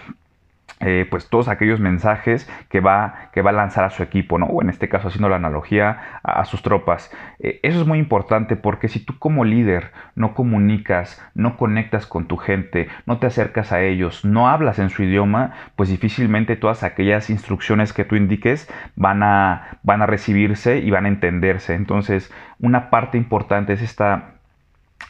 eh, 0.82 1.06
pues 1.08 1.28
todos 1.28 1.48
aquellos 1.48 1.80
mensajes 1.80 2.50
que 2.68 2.80
va, 2.80 3.30
que 3.32 3.40
va 3.40 3.50
a 3.50 3.54
lanzar 3.54 3.84
a 3.84 3.90
su 3.90 4.02
equipo, 4.02 4.38
¿no? 4.38 4.46
O 4.46 4.62
en 4.62 4.68
este 4.68 4.88
caso 4.88 5.08
haciendo 5.08 5.28
la 5.28 5.36
analogía 5.36 6.20
a, 6.22 6.44
sus 6.44 6.62
tropas. 6.62 7.10
Eh, 7.38 7.60
eso 7.62 7.80
es 7.80 7.86
muy 7.86 7.98
importante 7.98 8.56
porque 8.56 8.88
si 8.88 9.00
tú 9.00 9.18
como 9.18 9.44
líder 9.44 9.92
no 10.14 10.34
comunicas, 10.34 11.22
no 11.34 11.56
conectas 11.56 12.06
con 12.06 12.26
tu 12.26 12.36
gente, 12.36 12.88
no 13.06 13.18
te 13.18 13.26
acercas 13.28 13.72
a 13.72 13.82
ellos, 13.82 14.24
no 14.24 14.48
hablas 14.48 14.78
en 14.78 14.90
su 14.90 15.04
idioma, 15.04 15.52
pues 15.76 15.88
difícilmente 15.88 16.56
todas 16.56 16.82
aquellas 16.82 17.30
instrucciones 17.30 17.92
que 17.92 18.04
tú 18.04 18.16
indiques 18.16 18.68
van 18.96 19.22
a, 19.22 19.78
van 19.82 20.02
a 20.02 20.06
recibirse 20.06 20.78
y 20.78 20.90
van 20.90 21.06
a 21.06 21.08
entenderse. 21.08 21.74
Entonces, 21.74 22.32
una 22.58 22.90
parte 22.90 23.18
importante 23.18 23.72
es 23.72 23.82
esta 23.82 24.41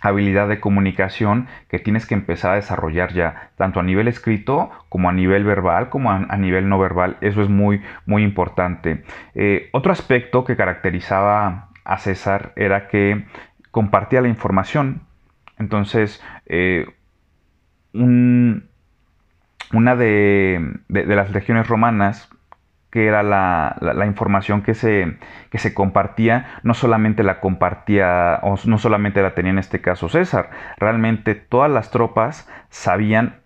habilidad 0.00 0.49
de 0.49 0.61
comunicación 0.61 1.49
que 1.68 1.78
tienes 1.78 2.06
que 2.06 2.14
empezar 2.14 2.52
a 2.52 2.56
desarrollar 2.56 3.12
ya, 3.12 3.50
tanto 3.56 3.80
a 3.80 3.82
nivel 3.82 4.08
escrito 4.08 4.70
como 4.88 5.08
a 5.08 5.12
nivel 5.12 5.44
verbal, 5.44 5.88
como 5.88 6.11
a, 6.11 6.37
nivel 6.37 6.68
no 6.68 6.78
verbal. 6.78 7.16
Eso 7.20 7.42
es 7.42 7.49
muy, 7.49 7.82
muy 8.06 8.22
importante. 8.22 9.04
Eh, 9.34 9.68
otro 9.72 9.92
aspecto 9.92 10.44
que 10.44 10.56
caracterizaba 10.56 11.68
a 11.84 11.99
César 11.99 12.52
era 12.56 12.88
que 12.88 13.25
compartía 13.70 14.20
la 14.20 14.28
información. 14.28 15.02
Entonces, 15.58 16.22
eh, 16.46 16.87
una 17.92 18.62
de, 19.96 20.80
las 20.88 21.30
legiones 21.30 21.68
romanas, 21.68 22.30
que 22.92 23.06
era 23.06 23.22
la, 23.22 24.06
información 24.06 24.61
que 24.61 24.75
se, 24.75 25.16
que 25.50 25.56
se, 25.56 25.72
compartía, 25.72 26.58
no 26.62 26.75
solamente 26.75 27.22
la 27.22 27.40
compartía, 27.40 28.38
o 28.42 28.56
no 28.66 28.76
solamente 28.76 29.22
la 29.22 29.34
tenía 29.34 29.50
en 29.50 29.58
este 29.58 29.80
caso 29.80 30.11
César, 30.11 30.50
realmente 30.76 31.34
todas 31.34 31.70
las 31.70 31.90
tropas 31.90 32.46
sabían 32.68 33.40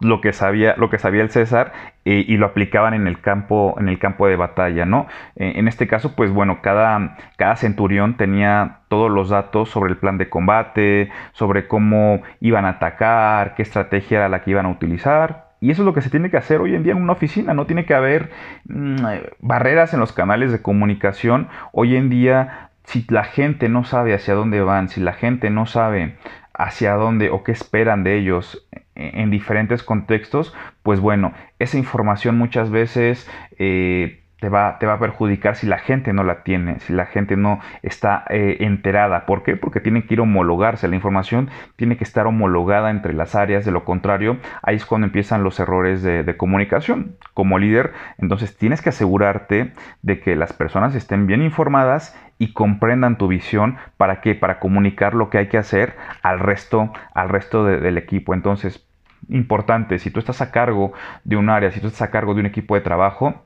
lo 0.00 0.20
que 0.20 0.32
sabía, 0.32 0.74
lo 0.76 0.90
que 0.90 0.98
sabía 0.98 1.22
el 1.22 1.30
César 1.30 1.72
eh, 2.04 2.24
y 2.26 2.36
lo 2.36 2.46
aplicaban 2.46 2.94
en 2.94 3.06
el 3.06 3.20
campo, 3.20 3.76
en 3.78 3.88
el 3.88 4.00
campo 4.00 4.26
de 4.26 4.34
batalla, 4.34 4.86
¿no? 4.86 5.06
Eh, 5.36 5.52
en 5.54 5.68
este 5.68 5.86
caso, 5.86 6.16
pues 6.16 6.32
bueno, 6.32 6.60
cada, 6.60 7.16
cada 7.36 7.54
centurión 7.54 8.16
tenía 8.16 8.80
todos 8.88 9.10
los 9.10 9.28
datos 9.28 9.68
sobre 9.68 9.92
el 9.92 9.98
plan 9.98 10.18
de 10.18 10.28
combate, 10.28 11.10
sobre 11.32 11.68
cómo 11.68 12.22
iban 12.40 12.64
a 12.64 12.70
atacar, 12.70 13.54
qué 13.54 13.62
estrategia 13.62 14.18
era 14.18 14.28
la 14.28 14.42
que 14.42 14.50
iban 14.50 14.66
a 14.66 14.70
utilizar. 14.70 15.49
Y 15.60 15.70
eso 15.70 15.82
es 15.82 15.86
lo 15.86 15.94
que 15.94 16.00
se 16.00 16.10
tiene 16.10 16.30
que 16.30 16.36
hacer 16.36 16.60
hoy 16.60 16.74
en 16.74 16.82
día 16.82 16.92
en 16.92 17.02
una 17.02 17.12
oficina. 17.12 17.54
No 17.54 17.66
tiene 17.66 17.84
que 17.84 17.94
haber 17.94 18.30
mm, 18.64 18.96
barreras 19.40 19.92
en 19.94 20.00
los 20.00 20.12
canales 20.12 20.52
de 20.52 20.62
comunicación. 20.62 21.48
Hoy 21.72 21.96
en 21.96 22.08
día, 22.08 22.70
si 22.84 23.04
la 23.08 23.24
gente 23.24 23.68
no 23.68 23.84
sabe 23.84 24.14
hacia 24.14 24.34
dónde 24.34 24.62
van, 24.62 24.88
si 24.88 25.00
la 25.00 25.12
gente 25.12 25.50
no 25.50 25.66
sabe 25.66 26.16
hacia 26.54 26.94
dónde 26.94 27.30
o 27.30 27.42
qué 27.42 27.52
esperan 27.52 28.04
de 28.04 28.16
ellos 28.18 28.66
en 28.94 29.30
diferentes 29.30 29.82
contextos, 29.82 30.54
pues 30.82 31.00
bueno, 31.00 31.32
esa 31.58 31.78
información 31.78 32.36
muchas 32.36 32.70
veces 32.70 33.28
eh, 33.58 34.19
te, 34.40 34.48
va, 34.48 34.78
te 34.78 34.86
va, 34.86 34.94
a 34.94 34.98
perjudicar 34.98 35.56
si 35.56 35.66
la 35.66 35.78
gente 35.78 36.12
no 36.12 36.24
la 36.24 36.42
tiene, 36.42 36.80
si 36.80 36.92
la 36.92 37.06
gente 37.06 37.36
no 37.36 37.60
está 37.82 38.24
eh, 38.30 38.58
enterada. 38.60 39.26
¿Por 39.26 39.42
qué? 39.42 39.56
Porque 39.56 39.80
tiene 39.80 40.04
que 40.04 40.14
ir 40.14 40.20
homologarse, 40.20 40.88
la 40.88 40.96
información 40.96 41.50
tiene 41.76 41.96
que 41.96 42.04
estar 42.04 42.26
homologada 42.26 42.90
entre 42.90 43.12
las 43.12 43.34
áreas, 43.34 43.64
de 43.64 43.70
lo 43.70 43.84
contrario, 43.84 44.38
ahí 44.62 44.76
es 44.76 44.86
cuando 44.86 45.06
empiezan 45.06 45.44
los 45.44 45.60
errores 45.60 46.02
de, 46.02 46.30
comunicación. 46.36 47.16
Como 47.34 47.58
líder, 47.58 47.92
entonces 48.18 48.56
tienes 48.56 48.82
que 48.82 48.90
asegurarte 48.90 49.72
de 50.02 50.20
que 50.20 50.36
las 50.36 50.52
personas 50.52 50.94
estén 50.94 51.26
bien 51.26 51.42
informadas 51.42 52.16
y 52.38 52.52
comprendan 52.52 53.18
tu 53.18 53.28
visión 53.28 53.76
para 53.96 54.20
que 54.20 54.34
para 54.34 54.58
comunicar 54.58 55.14
lo 55.14 55.28
que 55.28 55.38
hay 55.38 55.48
que 55.48 55.58
hacer 55.58 55.96
al 56.22 56.38
resto 56.38 56.92
al 57.14 57.28
resto 57.28 57.64
del 57.64 57.98
equipo 57.98 58.32
entonces 58.32 58.86
importante, 59.28 59.98
si 59.98 60.10
tú 60.10 60.20
estás 60.20 60.40
a 60.40 60.50
cargo 60.50 60.92
de 61.24 61.36
un 61.36 61.50
área, 61.50 61.70
si 61.70 61.80
tú 61.80 61.88
estás 61.88 62.02
a 62.02 62.10
cargo 62.10 62.34
de 62.34 62.40
un 62.40 62.46
equipo 62.46 62.74
de 62.74 62.80
trabajo, 62.80 63.44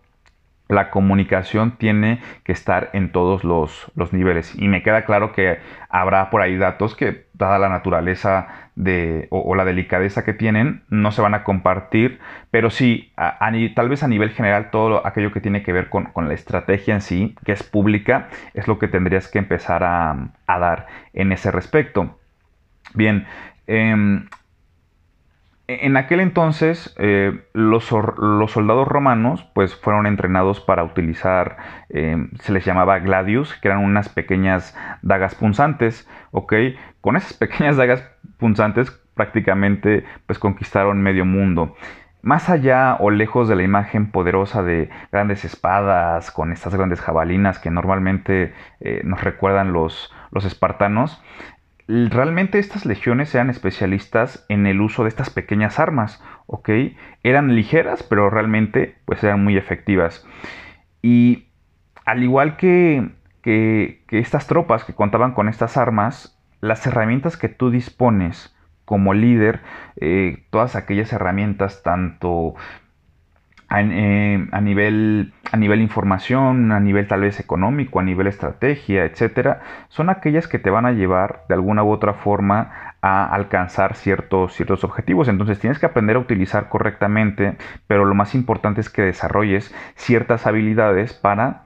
la 0.75 0.91
comunicación 0.91 1.77
tiene 1.79 2.21
que 2.45 2.53
estar 2.53 2.91
en 2.93 3.11
todos 3.11 3.45
los, 3.45 3.91
niveles. 4.13 4.55
Y 4.57 4.69
me 4.69 4.83
queda 4.83 5.05
claro 5.05 5.33
que 5.33 5.59
habrá 5.89 6.31
por 6.31 6.43
ahí 6.43 6.57
datos 6.57 6.95
que, 6.95 7.27
dada 7.33 7.59
la 7.59 7.69
naturaleza 7.69 8.71
de, 8.77 9.29
o, 9.31 9.55
la 9.55 9.65
delicadeza 9.65 10.25
que 10.25 10.35
tienen, 10.35 10.83
no 10.89 11.11
se 11.13 11.23
van 11.23 11.35
a 11.35 11.45
compartir, 11.45 12.21
pero 12.51 12.71
sí, 12.71 13.13
tal 13.75 13.89
vez 13.89 14.03
a 14.03 14.09
nivel 14.09 14.31
general, 14.31 14.71
todo 14.71 15.07
aquello 15.07 15.33
que 15.33 15.41
tiene 15.41 15.63
que 15.63 15.73
ver 15.73 15.89
con, 15.89 16.11
la 16.15 16.35
estrategia 16.35 16.95
en 16.95 17.01
sí, 17.01 17.35
que 17.45 17.53
es 17.53 17.63
pública, 17.63 18.29
es 18.55 18.69
lo 18.69 18.79
que 18.79 18.89
tendrías 18.89 19.29
que 19.29 19.39
empezar 19.39 19.83
a, 19.85 20.31
dar 20.47 20.87
en 21.13 21.33
ese 21.33 21.51
respecto. 21.51 22.19
Bien, 22.95 23.27
em, 23.67 24.27
en 25.67 25.97
aquel 25.97 26.21
entonces, 26.21 26.95
eh, 26.99 27.47
los, 27.55 27.85
soldados 27.85 28.87
romanos 28.87 29.49
pues, 29.55 29.75
fueron 29.75 30.07
entrenados 30.07 30.61
para 30.61 30.85
utilizar, 30.85 31.57
em, 31.89 32.31
se 32.41 32.53
les 32.53 32.65
llamaba 32.65 32.99
gladius, 32.99 33.55
que 33.55 33.69
eran 33.69 33.83
unas 33.83 34.11
pequeñas 34.11 34.77
dagas 35.01 35.35
punzantes, 35.35 36.09
¿ok? 36.33 36.55
Con 37.01 37.17
esas 37.17 37.33
pequeñas 37.39 37.77
dagas 37.77 38.03
punzantes 38.39 38.91
prácticamente 39.15 40.05
pues, 40.27 40.39
conquistaron 40.39 41.03
medio 41.03 41.25
mundo. 41.25 41.75
Más 42.21 42.49
allá 42.49 42.97
o 43.01 43.11
lejos 43.11 43.49
de 43.49 43.57
la 43.57 43.63
imagen 43.63 44.11
poderosa 44.11 44.63
de 44.63 44.89
grandes 45.13 45.45
espadas 45.45 46.31
con 46.31 46.53
estas 46.53 46.75
grandes 46.75 47.01
jabalinas 47.01 47.59
que 47.59 47.71
normalmente 47.71 48.55
eh, 48.81 49.03
nos 49.05 49.23
recuerdan 49.23 49.75
los, 49.75 50.11
los 50.31 50.47
espartanos, 50.47 51.23
realmente 51.87 52.59
estas 52.59 52.87
legiones 52.87 53.35
eran 53.35 53.51
especialistas 53.51 54.45
en 54.49 54.67
el 54.67 54.81
uso 54.81 55.03
de 55.03 55.09
estas 55.09 55.31
pequeñas 55.31 55.79
armas, 55.79 56.23
¿ok? 56.47 56.71
Eran 57.23 57.55
ligeras, 57.55 58.03
pero 58.03 58.31
realmente 58.31 58.97
pues 59.05 59.23
eran 59.23 59.45
muy 59.45 59.57
efectivas. 59.57 60.27
Y 61.03 61.49
al 62.05 62.23
igual 62.23 62.57
que, 62.57 63.11
que, 63.43 64.03
estas 64.11 64.47
tropas 64.47 64.85
que 64.85 64.95
contaban 64.95 65.33
con 65.33 65.49
estas 65.49 65.77
armas, 65.77 66.39
las 66.61 66.87
herramientas 66.87 67.37
que 67.37 67.49
tú 67.49 67.71
dispones 67.71 68.57
como 68.85 69.15
líder, 69.15 69.61
eh, 69.97 70.45
todas 70.51 70.77
aquellas 70.77 71.13
herramientas, 71.13 71.83
tanto 71.83 72.55
eh, 73.71 74.47
a, 74.53 74.61
nivel, 74.61 75.33
a 75.51 75.57
nivel 75.57 75.81
información, 75.81 76.73
a 76.73 76.81
nivel 76.81 77.09
tal 77.09 77.23
vez 77.23 77.41
económico, 77.41 78.01
a 78.01 78.03
nivel 78.03 78.27
estrategia, 78.27 79.05
etcétera, 79.05 79.63
son 79.89 80.11
aquellas 80.11 80.49
que 80.49 80.59
te 80.59 80.71
van 80.71 80.87
a 80.87 80.93
llevar 80.93 81.45
de 81.49 81.55
alguna 81.55 81.83
u 81.83 81.91
otra 81.91 82.15
forma 82.15 82.95
a 83.03 83.27
alcanzar 83.27 83.97
ciertos, 83.97 84.55
ciertos 84.55 84.85
objetivos. 84.85 85.29
Entonces 85.29 85.59
tienes 85.59 85.79
que 85.79 85.87
aprender 85.87 86.17
a 86.17 86.21
utilizar 86.21 86.69
correctamente, 86.69 87.57
pero 87.87 88.05
lo 88.05 88.15
más 88.15 88.35
importante 88.35 88.81
es 88.81 88.91
que 88.91 89.03
desarrolles 89.03 89.75
ciertas 89.95 90.47
habilidades 90.47 91.13
para 91.13 91.65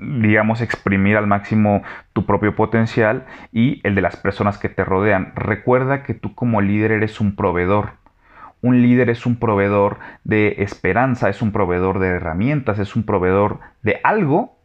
digamos, 0.00 0.62
exprimir 0.62 1.16
al 1.16 1.26
máximo 1.26 1.82
tu 2.14 2.24
propio 2.24 2.56
potencial 2.56 3.26
y 3.52 3.86
el 3.86 3.94
de 3.94 4.00
las 4.00 4.16
personas 4.16 4.56
que 4.56 4.68
te 4.68 4.84
rodean. 4.84 5.32
Recuerda 5.36 6.02
que 6.02 6.14
tú 6.14 6.34
como 6.34 6.60
líder 6.62 6.92
eres 6.92 7.20
un 7.20 7.36
proveedor. 7.36 7.99
Un 8.62 8.82
líder 8.82 9.10
es 9.10 9.26
un 9.26 9.36
proveedor 9.36 9.98
de 10.24 10.56
esperanza, 10.58 11.28
es 11.28 11.40
un 11.42 11.52
proveedor 11.52 11.98
de 11.98 12.08
herramientas, 12.08 12.78
es 12.78 12.94
un 12.94 13.04
proveedor 13.04 13.60
de 13.82 14.00
algo 14.04 14.56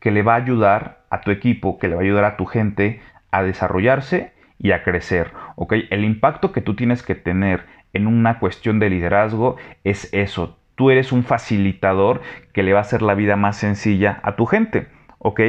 que 0.00 0.10
le 0.10 0.22
va 0.22 0.34
a 0.34 0.38
ayudar 0.38 1.04
a 1.10 1.20
tu 1.20 1.30
equipo, 1.30 1.78
que 1.78 1.88
le 1.88 1.94
va 1.94 2.00
a 2.00 2.04
ayudar 2.04 2.24
a 2.24 2.36
tu 2.36 2.46
gente 2.46 3.00
a 3.30 3.42
desarrollarse 3.42 4.32
y 4.58 4.72
a 4.72 4.82
crecer. 4.82 5.32
¿ok? 5.54 5.74
El 5.90 6.04
impacto 6.04 6.52
que 6.52 6.60
tú 6.60 6.74
tienes 6.74 7.02
que 7.02 7.14
tener 7.14 7.64
en 7.92 8.06
una 8.06 8.38
cuestión 8.38 8.78
de 8.78 8.90
liderazgo 8.90 9.56
es 9.84 10.12
eso. 10.12 10.58
Tú 10.74 10.90
eres 10.90 11.12
un 11.12 11.22
facilitador 11.22 12.20
que 12.52 12.62
le 12.62 12.72
va 12.72 12.80
a 12.80 12.82
hacer 12.82 13.02
la 13.02 13.14
vida 13.14 13.36
más 13.36 13.56
sencilla 13.56 14.20
a 14.22 14.36
tu 14.36 14.46
gente. 14.46 14.88
¿ok? 15.18 15.40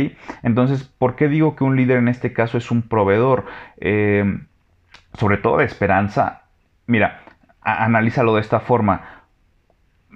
Entonces, 0.44 0.84
¿por 0.84 1.16
qué 1.16 1.28
digo 1.28 1.56
que 1.56 1.64
un 1.64 1.76
líder 1.76 1.98
en 1.98 2.08
este 2.08 2.32
caso 2.32 2.58
es 2.58 2.72
un 2.72 2.84
proveedor? 2.84 3.46
Eh, 3.80 4.40
sobre 5.18 5.38
todo 5.38 5.58
de 5.58 5.66
esperanza. 5.66 6.44
Mira, 6.86 7.22
analízalo 7.68 8.36
de 8.36 8.42
esta 8.42 8.60
forma. 8.60 9.02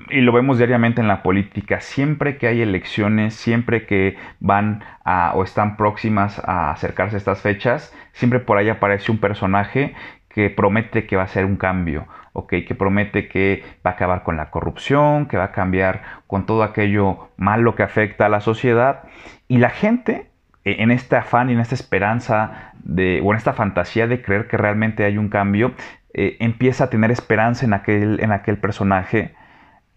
Y 0.10 0.22
lo 0.22 0.31
vemos 0.31 0.58
diariamente 0.58 1.01
en 1.01 1.08
la 1.08 1.22
política. 1.22 1.81
Siempre 1.81 2.38
que 2.38 2.48
hay 2.48 2.62
elecciones, 2.62 3.36
siempre 3.36 3.86
que 3.86 4.17
van 4.39 4.84
a, 5.03 5.34
o 5.36 5.43
están 5.43 5.75
próximas 5.77 6.41
a 6.46 6.72
acercarse 6.72 7.17
estas 7.17 7.41
fechas, 7.41 7.93
siempre 8.13 8.39
por 8.39 8.58
ahí 8.58 8.70
aparece 8.70 9.12
un 9.12 9.20
personaje 9.20 9.93
que 10.34 10.50
promete 10.50 11.05
que 11.05 11.17
va 11.17 11.24
a 11.24 11.27
ser 11.27 11.46
un 11.46 11.58
cambio, 11.58 12.08
¿ok? 12.34 12.53
Que 12.65 12.75
promete 12.75 13.27
que 13.27 13.63
va 13.86 13.91
a 13.91 13.93
acabar 13.93 14.24
con 14.24 14.38
la 14.38 14.50
corrupción, 14.50 15.27
que 15.27 15.38
va 15.38 15.46
a 15.46 15.51
cambiar 15.51 16.01
con 16.27 16.46
todo 16.46 16.63
aquello 16.63 17.29
malo 17.38 17.75
que 17.75 17.84
afecta 17.84 18.27
a 18.27 18.29
la 18.29 18.39
sociedad. 18.39 19.03
Y 19.48 19.58
la 19.58 19.70
gente, 19.70 20.29
e, 20.63 20.81
en 20.84 20.91
este 20.91 21.17
afán 21.17 21.50
y 21.50 21.53
en 21.53 21.60
esta 21.60 21.75
esperanza 21.75 22.72
de, 22.84 23.22
o 23.24 23.31
en 23.31 23.38
esta 23.38 23.53
fantasía 23.53 24.08
de 24.08 24.22
creer 24.22 24.48
que 24.48 24.58
realmente 24.58 25.03
hay 25.03 25.17
un 25.17 25.29
cambio, 25.29 25.74
eh, 26.13 26.38
empieza 26.39 26.86
a 26.86 26.89
tener 26.89 27.12
esperanza 27.12 27.65
en 27.65 27.74
aquel, 27.74 28.20
en 28.22 28.32
aquel 28.32 28.58
personaje 28.58 29.34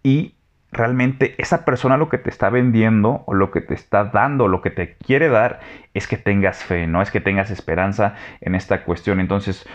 y 0.03 0.35
realmente 0.71 1.35
esa 1.37 1.65
persona 1.65 1.97
lo 1.97 2.09
que 2.09 2.17
te 2.17 2.29
está 2.29 2.49
vendiendo 2.49 3.23
o 3.25 3.33
lo 3.33 3.51
que 3.51 3.61
te 3.61 3.73
está 3.73 4.05
dando, 4.05 4.47
lo 4.47 4.61
que 4.61 4.69
te 4.69 4.95
quiere 4.95 5.29
dar 5.29 5.59
es 5.93 6.07
que 6.07 6.17
tengas 6.17 6.63
fe, 6.63 6.87
no 6.87 7.01
es 7.01 7.11
que 7.11 7.21
tengas 7.21 7.49
esperanza 7.51 8.15
en 8.41 8.55
esta 8.55 8.83
cuestión. 8.83 9.19
Entonces, 9.19 9.67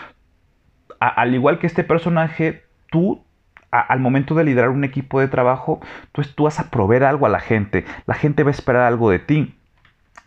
al 0.99 1.33
igual 1.33 1.59
que 1.59 1.67
este 1.67 1.83
personaje, 1.83 2.63
tú 2.91 3.23
al 3.71 3.99
momento 3.99 4.35
de 4.35 4.43
liderar 4.43 4.69
un 4.69 4.83
equipo 4.83 5.19
de 5.19 5.29
trabajo, 5.29 5.79
tú, 6.11 6.23
tú 6.35 6.43
vas 6.43 6.59
a 6.59 6.69
proveer 6.69 7.05
algo 7.05 7.25
a 7.25 7.29
la 7.29 7.39
gente, 7.39 7.85
la 8.05 8.15
gente 8.15 8.43
va 8.43 8.49
a 8.49 8.51
esperar 8.51 8.83
algo 8.83 9.09
de 9.09 9.19
ti. 9.19 9.55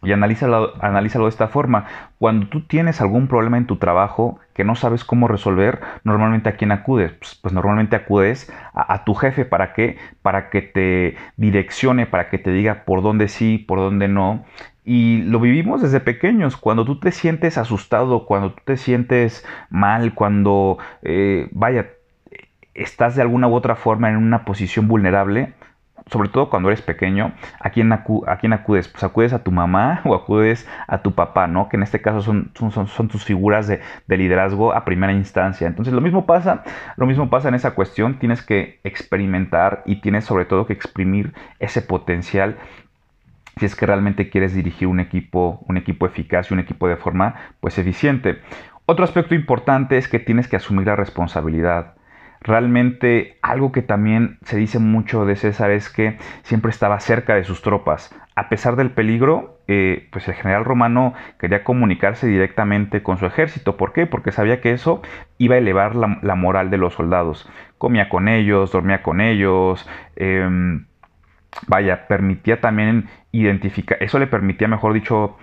Y 0.05 0.13
analízalo, 0.13 0.75
analízalo 0.81 1.25
de 1.25 1.31
esta 1.31 1.49
forma. 1.49 1.87
Cuando 2.19 2.49
tú 2.49 2.67
tienes 2.67 3.01
algún 3.01 3.29
problema 3.29 3.59
en 3.59 3.67
tu 3.67 3.77
trabajo 3.77 4.39
que 4.55 4.65
no 4.65 4.75
sabes 4.75 5.05
cómo 5.05 5.29
resolver, 5.29 5.81
normalmente 6.05 6.49
a 6.49 6.57
quién 6.57 6.73
acudes? 6.73 7.13
Pues, 7.13 7.39
pues 7.41 7.55
normalmente 7.55 7.97
acudes 7.97 8.53
a, 8.73 9.05
tu 9.05 9.15
jefe. 9.15 9.45
¿Para 9.45 9.73
qué? 9.73 9.97
Para 10.23 10.51
que 10.51 10.63
te 10.63 11.17
direccione, 11.37 12.07
para 12.07 12.29
que 12.31 12.39
te 12.39 12.51
diga 12.51 12.85
por 12.85 13.03
dónde 13.03 13.29
sí, 13.29 13.59
por 13.59 13.79
dónde 13.79 14.09
no. 14.09 14.45
Y 14.85 15.23
lo 15.23 15.41
vivimos 15.41 15.83
desde 15.83 16.01
pequeños. 16.01 16.57
Cuando 16.57 16.85
tú 16.85 17.01
te 17.01 17.11
sientes 17.11 17.59
asustado, 17.59 18.27
cuando 18.27 18.53
tú 18.53 18.63
te 18.65 18.77
sientes 18.77 19.47
mal, 19.71 20.15
cuando, 20.15 20.79
eh, 21.03 21.49
vaya, 21.53 21.89
estás 22.75 23.17
de 23.17 23.23
alguna 23.23 23.49
u 23.49 23.55
otra 23.55 23.77
forma 23.77 24.11
en 24.11 24.17
una 24.17 24.45
posición 24.45 24.89
vulnerable, 24.89 25.55
sobre 26.11 26.29
todo 26.29 26.51
cuando 26.51 26.69
eres 26.69 26.83
pequeño, 26.83 27.33
¿a 27.61 27.71
quién, 27.71 27.93
¿a 27.93 28.05
acudes? 28.53 28.89
Pues 28.89 29.03
acudes 29.03 29.33
a 29.33 29.43
tu 29.43 29.51
mamá 29.51 30.03
o 30.05 30.15
acudes 30.15 30.69
a 30.87 30.99
tu 30.99 31.15
papá, 31.15 31.47
¿no? 31.47 31.69
Que 31.69 31.77
en 31.77 31.83
este 31.83 32.01
caso 32.03 32.21
son, 32.21 32.53
son, 32.55 32.87
son 32.87 33.09
tus 33.09 33.25
figuras 33.25 33.67
de, 33.67 33.81
de, 34.07 34.17
liderazgo 34.17 34.75
a 34.75 34.85
primera 34.85 35.13
instancia. 35.13 35.67
Entonces 35.67 35.95
lo 35.95 36.01
mismo 36.01 36.27
pasa, 36.27 36.63
lo 36.97 37.07
mismo 37.07 37.31
pasa 37.31 37.49
en 37.49 37.55
esa 37.55 37.75
cuestión, 37.75 38.19
tienes 38.19 38.43
que 38.43 38.81
experimentar 38.85 39.83
y 39.87 40.01
tienes 40.01 40.25
sobre 40.25 40.45
todo 40.45 40.67
que 40.67 40.73
exprimir 40.73 41.33
ese 41.59 41.83
potencial 41.83 42.57
si 43.57 43.67
es 43.67 43.77
que 43.77 43.87
realmente 43.87 44.31
quieres 44.31 44.55
dirigir 44.55 44.89
un 44.89 45.01
equipo, 45.01 45.65
un 45.69 45.77
equipo 45.77 46.07
eficaz 46.07 46.51
y 46.51 46.55
un 46.55 46.61
equipo 46.61 46.89
de 46.89 46.97
forma 46.97 47.37
pues 47.61 47.79
eficiente. 47.79 48.41
Otro 48.87 49.05
aspecto 49.05 49.35
importante 49.35 49.97
es 49.97 50.09
que 50.09 50.19
tienes 50.19 50.49
que 50.49 50.57
asumir 50.57 50.87
la 50.87 50.97
responsabilidad. 50.97 51.95
Realmente 52.45 53.39
algo 53.41 53.73
que 53.73 53.81
también 53.81 54.37
se 54.43 54.59
dice 54.59 54.79
mucho 54.79 55.25
de 55.25 55.35
César 55.35 55.71
es 55.71 55.89
que 55.89 56.19
siempre 56.43 56.71
estaba 56.71 57.01
cerca 57.01 57.35
de 57.35 57.45
sus 57.45 57.63
tropas. 57.63 58.15
A 58.37 58.51
pesar 58.51 58.77
del 58.77 58.91
peligro, 58.91 59.59
eh, 59.67 60.09
pues 60.13 60.29
el 60.29 60.35
general 60.35 60.67
romano 60.67 61.15
quería 61.39 61.65
comunicarse 61.65 62.27
directamente 62.27 63.03
con 63.03 63.17
su 63.17 63.25
ejército. 63.25 63.79
¿Por 63.79 63.95
qué? 63.95 64.07
Porque 64.07 64.31
sabía 64.31 64.61
que 64.61 64.73
eso 64.73 65.01
iba 65.39 65.55
a 65.55 65.59
elevar 65.59 65.97
la, 65.97 66.35
moral 66.35 66.69
de 66.69 66.77
los 66.77 66.93
soldados. 66.93 67.49
Comía 67.79 68.11
con 68.11 68.29
ellos, 68.29 68.73
dormía 68.73 69.03
con 69.03 69.23
ellos. 69.23 69.89
Em, 70.17 70.85
vaya, 71.67 72.07
permitía 72.09 72.61
también 72.61 73.09
identificar, 73.33 73.97
eso 74.03 74.19
le 74.19 74.27
permitía, 74.27 74.69
mejor 74.69 74.93
dicho, 74.93 75.39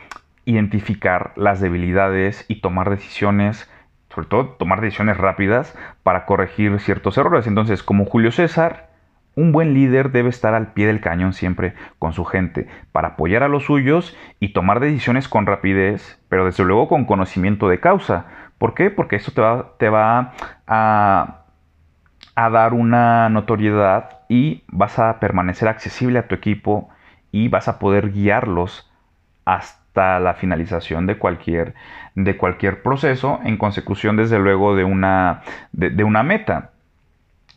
identificar 0.45 1.33
las 1.35 1.61
debilidades 1.61 2.45
y 2.47 2.61
tomar 2.61 2.91
decisiones, 2.91 3.69
sobre 4.13 4.27
todo 4.27 4.45
tomar 4.49 4.81
decisiones 4.81 5.17
rápidas 5.17 5.77
para 6.03 6.25
corregir 6.25 6.79
ciertos 6.79 7.17
errores. 7.17 7.47
Entonces, 7.47 7.83
como 7.83 8.05
Julio 8.05 8.31
César, 8.31 8.89
un 9.35 9.51
buen 9.51 9.73
líder 9.73 10.11
debe 10.11 10.29
estar 10.29 10.53
al 10.53 10.73
pie 10.73 10.87
del 10.87 10.99
cañón 10.99 11.33
siempre 11.33 11.73
con 11.99 12.13
su 12.13 12.25
gente 12.25 12.67
para 12.91 13.09
apoyar 13.09 13.43
a 13.43 13.47
los 13.47 13.65
suyos 13.65 14.15
y 14.39 14.49
tomar 14.49 14.79
decisiones 14.79 15.29
con 15.29 15.45
rapidez, 15.45 16.19
pero 16.27 16.45
desde 16.45 16.65
luego 16.65 16.89
con 16.89 17.05
conocimiento 17.05 17.69
de 17.69 17.79
causa. 17.79 18.25
¿Por 18.57 18.73
qué? 18.73 18.91
Porque 18.91 19.15
eso 19.15 19.31
te 19.31 19.41
va, 19.41 19.73
te 19.79 19.89
va 19.89 20.33
a, 20.67 21.45
a 22.35 22.49
dar 22.49 22.73
una 22.73 23.29
notoriedad 23.29 24.19
y 24.27 24.63
vas 24.67 24.99
a 24.99 25.19
permanecer 25.19 25.67
accesible 25.67 26.19
a 26.19 26.27
tu 26.27 26.35
equipo 26.35 26.89
y 27.31 27.47
vas 27.47 27.67
a 27.67 27.79
poder 27.79 28.11
guiarlos 28.11 28.91
hasta 29.45 29.80
la 29.95 30.35
finalización 30.39 31.05
de 31.05 31.17
cualquier, 31.17 31.73
de 32.15 32.37
cualquier 32.37 32.81
proceso 32.81 33.39
en 33.43 33.57
consecución 33.57 34.15
desde 34.15 34.39
luego 34.39 34.75
de 34.75 34.83
una, 34.83 35.41
de, 35.71 36.03
una 36.03 36.23
meta. 36.23 36.71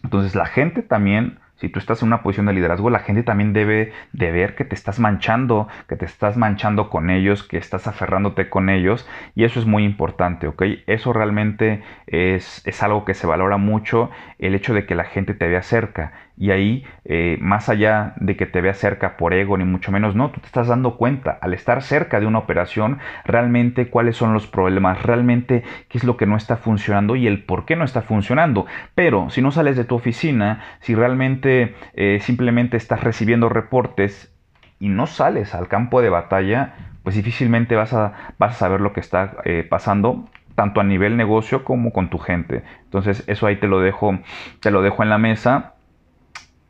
Entonces 0.03 0.35
la 0.35 0.47
gente 0.47 0.83
también 0.83 1.39
si 1.57 1.69
tú 1.69 1.79
estás 1.79 2.03
en 2.03 2.09
una 2.09 2.23
posición 2.23 2.47
de 2.47 2.53
liderazgo, 2.53 2.91
la 2.91 2.99
gente 2.99 3.23
también 3.23 3.53
debe 3.53 3.93
de 4.13 4.33
ver 4.33 4.55
que 4.55 4.65
te 4.65 4.75
estás 4.75 4.99
manchando, 4.99 5.69
que 5.89 5.97
te 5.97 6.05
estás 6.05 6.37
manchando 6.37 6.91
con 6.91 7.11
ellos, 7.11 7.45
que 7.45 7.57
estás 7.57 7.87
aferrándote 7.87 8.51
con 8.51 8.69
ellos. 8.69 9.09
Y 9.35 9.45
eso 9.45 9.61
es 9.61 9.65
muy 9.65 9.85
importante, 9.85 10.49
¿ok? 10.49 10.63
Eso 10.87 11.13
realmente 11.13 11.83
es, 12.07 12.61
es 12.67 12.83
algo 12.83 13.05
que 13.05 13.15
se 13.15 13.27
valora 13.27 13.57
mucho, 13.57 14.11
el 14.39 14.55
hecho 14.55 14.75
de 14.75 14.85
que 14.85 14.97
la 14.97 15.05
gente 15.05 15.33
te 15.33 15.49
vea 15.49 15.63
cerca. 15.63 16.13
Y 16.37 16.51
ahí, 16.51 16.85
eh, 17.05 17.39
más 17.41 17.69
allá 17.69 18.15
de 18.17 18.37
que 18.37 18.47
te 18.47 18.61
vea 18.61 18.75
cerca 18.75 19.17
por 19.17 19.35
ego, 19.35 19.57
ni 19.57 19.65
mucho 19.65 19.93
menos, 19.93 20.17
no, 20.17 20.31
tú 20.31 20.41
te 20.41 20.47
estás 20.47 20.67
dando 20.67 20.97
cuenta, 20.97 21.39
al 21.41 21.55
estar 21.55 21.81
cerca 21.81 22.19
de 22.19 22.27
una 22.27 22.41
operación, 22.41 22.99
realmente 23.25 23.89
cuáles 23.89 24.17
son 24.17 24.33
los 24.33 24.49
problemas, 24.49 25.03
realmente 25.05 25.63
qué 25.89 25.99
es 25.99 26.05
lo 26.05 26.17
que 26.17 26.27
no 26.27 26.37
está 26.37 26.57
funcionando 26.57 27.15
y 27.15 27.29
el 27.29 27.45
por 27.45 27.65
qué 27.67 27.77
no 27.77 27.85
está 27.85 28.03
funcionando. 28.03 28.67
Pero 28.97 29.31
si 29.31 29.43
no 29.43 29.53
sales 29.53 29.77
de 29.77 29.85
tu 29.85 29.95
oficina, 29.95 30.65
si 30.81 30.97
realmente 30.97 31.77
eh, 31.95 32.19
simplemente 32.21 32.77
estás 32.77 33.05
recibiendo 33.05 33.49
reportes 33.49 34.35
y 34.81 34.89
no 34.89 35.07
sales 35.07 35.55
al 35.55 35.69
campo 35.69 36.03
de 36.03 36.09
batalla, 36.09 36.75
pues 37.05 37.15
difícilmente 37.15 37.77
vas 37.77 37.93
a, 37.93 38.35
vas 38.39 38.57
a 38.57 38.59
saber 38.59 38.81
lo 38.81 38.93
que 38.93 39.01
está 39.01 39.37
eh, 39.45 39.65
pasando 39.69 40.29
tanto 40.57 40.81
a 40.81 40.85
nivel 40.85 41.17
negocio 41.17 41.65
como 41.65 41.93
con 41.93 42.11
tu 42.11 42.19
gente. 42.19 42.63
Entonces, 42.85 43.25
eso 43.27 43.47
ahí 43.47 43.57
te 43.57 43.67
lo 43.67 43.81
dejo, 43.81 44.19
te 44.61 44.71
lo 44.71 44.83
dejo 44.83 45.03
en 45.03 45.11
la 45.11 45.19
mesa 45.19 45.74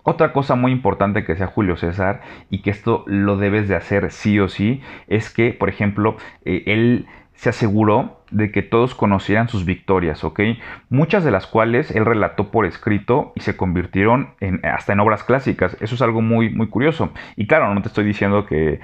otra 0.04 0.32
cosa 0.32 0.54
muy 0.54 0.70
importante 0.70 1.24
que 1.24 1.34
sea 1.34 1.46
Julio 1.46 1.76
César 1.76 2.20
y 2.50 2.60
que 2.60 2.70
esto 2.70 3.04
lo 3.06 3.38
debes 3.38 3.68
de 3.68 3.74
hacer 3.74 4.12
sí 4.12 4.38
o 4.38 4.48
sí 4.48 4.82
es 5.08 5.30
que, 5.30 5.52
por 5.52 5.70
ejemplo, 5.70 6.16
eh, 6.44 6.62
él 6.66 7.06
se 7.34 7.50
aseguró 7.50 8.20
de 8.30 8.50
que 8.50 8.62
todos 8.62 8.94
conocieran 8.94 9.48
sus 9.48 9.64
victorias, 9.64 10.24
¿ok? 10.24 10.40
Muchas 10.88 11.24
de 11.24 11.30
las 11.30 11.46
cuales 11.46 11.90
él 11.90 12.04
relató 12.04 12.50
por 12.50 12.66
escrito 12.66 13.32
y 13.36 13.40
se 13.40 13.56
convirtieron 13.56 14.30
en, 14.40 14.64
hasta 14.64 14.92
en 14.92 15.00
obras 15.00 15.22
clásicas. 15.22 15.76
Eso 15.80 15.94
es 15.94 16.02
algo 16.02 16.20
muy, 16.20 16.50
muy 16.50 16.68
curioso. 16.68 17.12
Y 17.36 17.46
claro, 17.46 17.72
no 17.72 17.82
te 17.82 17.88
estoy 17.88 18.04
diciendo 18.04 18.46
que, 18.46 18.80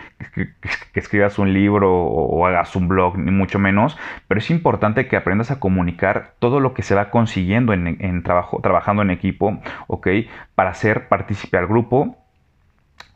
escribas 0.94 1.38
un 1.38 1.52
libro 1.52 1.92
o, 1.92 2.46
hagas 2.46 2.76
un 2.76 2.88
blog, 2.88 3.18
ni 3.18 3.30
mucho 3.30 3.58
menos, 3.58 3.98
pero 4.28 4.38
es 4.38 4.50
importante 4.50 5.08
que 5.08 5.16
aprendas 5.16 5.50
a 5.50 5.58
comunicar 5.58 6.34
todo 6.38 6.60
lo 6.60 6.74
que 6.74 6.82
se 6.82 6.94
va 6.94 7.10
consiguiendo 7.10 7.72
en, 7.72 8.22
trabajo, 8.22 8.60
trabajando 8.62 9.02
en 9.02 9.10
equipo, 9.10 9.60
¿ok? 9.86 10.08
Para 10.54 10.70
hacer 10.70 11.08
participar 11.08 11.62
al 11.62 11.66
grupo 11.66 12.19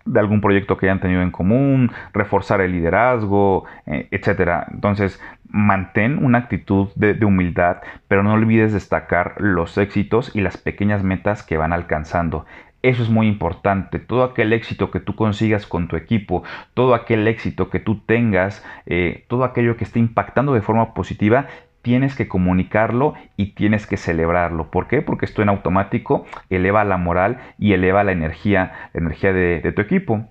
de 0.04 0.20
algún 0.20 0.40
proyecto 0.40 0.76
que 0.76 0.86
hayan 0.86 1.00
tenido 1.00 1.22
en 1.22 1.30
común, 1.30 1.90
reforzar 2.12 2.60
el 2.60 2.72
liderazgo, 2.72 3.64
eh, 3.86 4.08
etc. 4.10 4.64
Entonces, 4.70 5.20
mantén 5.48 6.22
una 6.22 6.38
actitud 6.38 6.88
de, 6.96 7.24
humildad, 7.24 7.78
pero 8.08 8.22
no 8.22 8.32
olvides 8.32 8.72
destacar 8.72 9.36
los 9.38 9.78
éxitos 9.78 10.34
y 10.34 10.40
las 10.40 10.56
pequeñas 10.56 11.04
metas 11.04 11.42
que 11.42 11.56
van 11.56 11.72
alcanzando. 11.72 12.44
Eso 12.82 13.02
es 13.02 13.08
muy 13.08 13.28
importante. 13.28 13.98
Todo 13.98 14.24
aquel 14.24 14.52
éxito 14.52 14.90
que 14.90 15.00
tú 15.00 15.14
consigas 15.14 15.64
con 15.64 15.88
tu 15.88 15.96
equipo, 15.96 16.42
todo 16.74 16.94
aquel 16.94 17.26
éxito 17.28 17.70
que 17.70 17.78
tú 17.78 18.00
tengas, 18.00 18.62
eh, 18.84 19.24
todo 19.28 19.44
aquello 19.44 19.76
que 19.76 19.84
esté 19.84 20.00
impactando 20.00 20.52
de 20.52 20.60
forma 20.60 20.92
positiva, 20.92 21.46
tienes 21.84 22.16
que 22.16 22.26
comunicarlo 22.26 23.14
y 23.36 23.52
tienes 23.52 23.86
que 23.86 23.98
celebrarlo. 23.98 24.70
¿Por 24.70 24.88
qué? 24.88 25.02
Porque 25.02 25.26
esto 25.26 25.42
en 25.42 25.50
automático 25.50 26.24
eleva 26.48 26.82
la 26.82 26.96
moral 26.96 27.38
y 27.58 27.74
eleva 27.74 28.02
la 28.02 28.12
energía, 28.12 28.72
la 28.94 29.00
energía 29.02 29.34
de, 29.34 29.72
tu 29.72 29.82
equipo. 29.82 30.24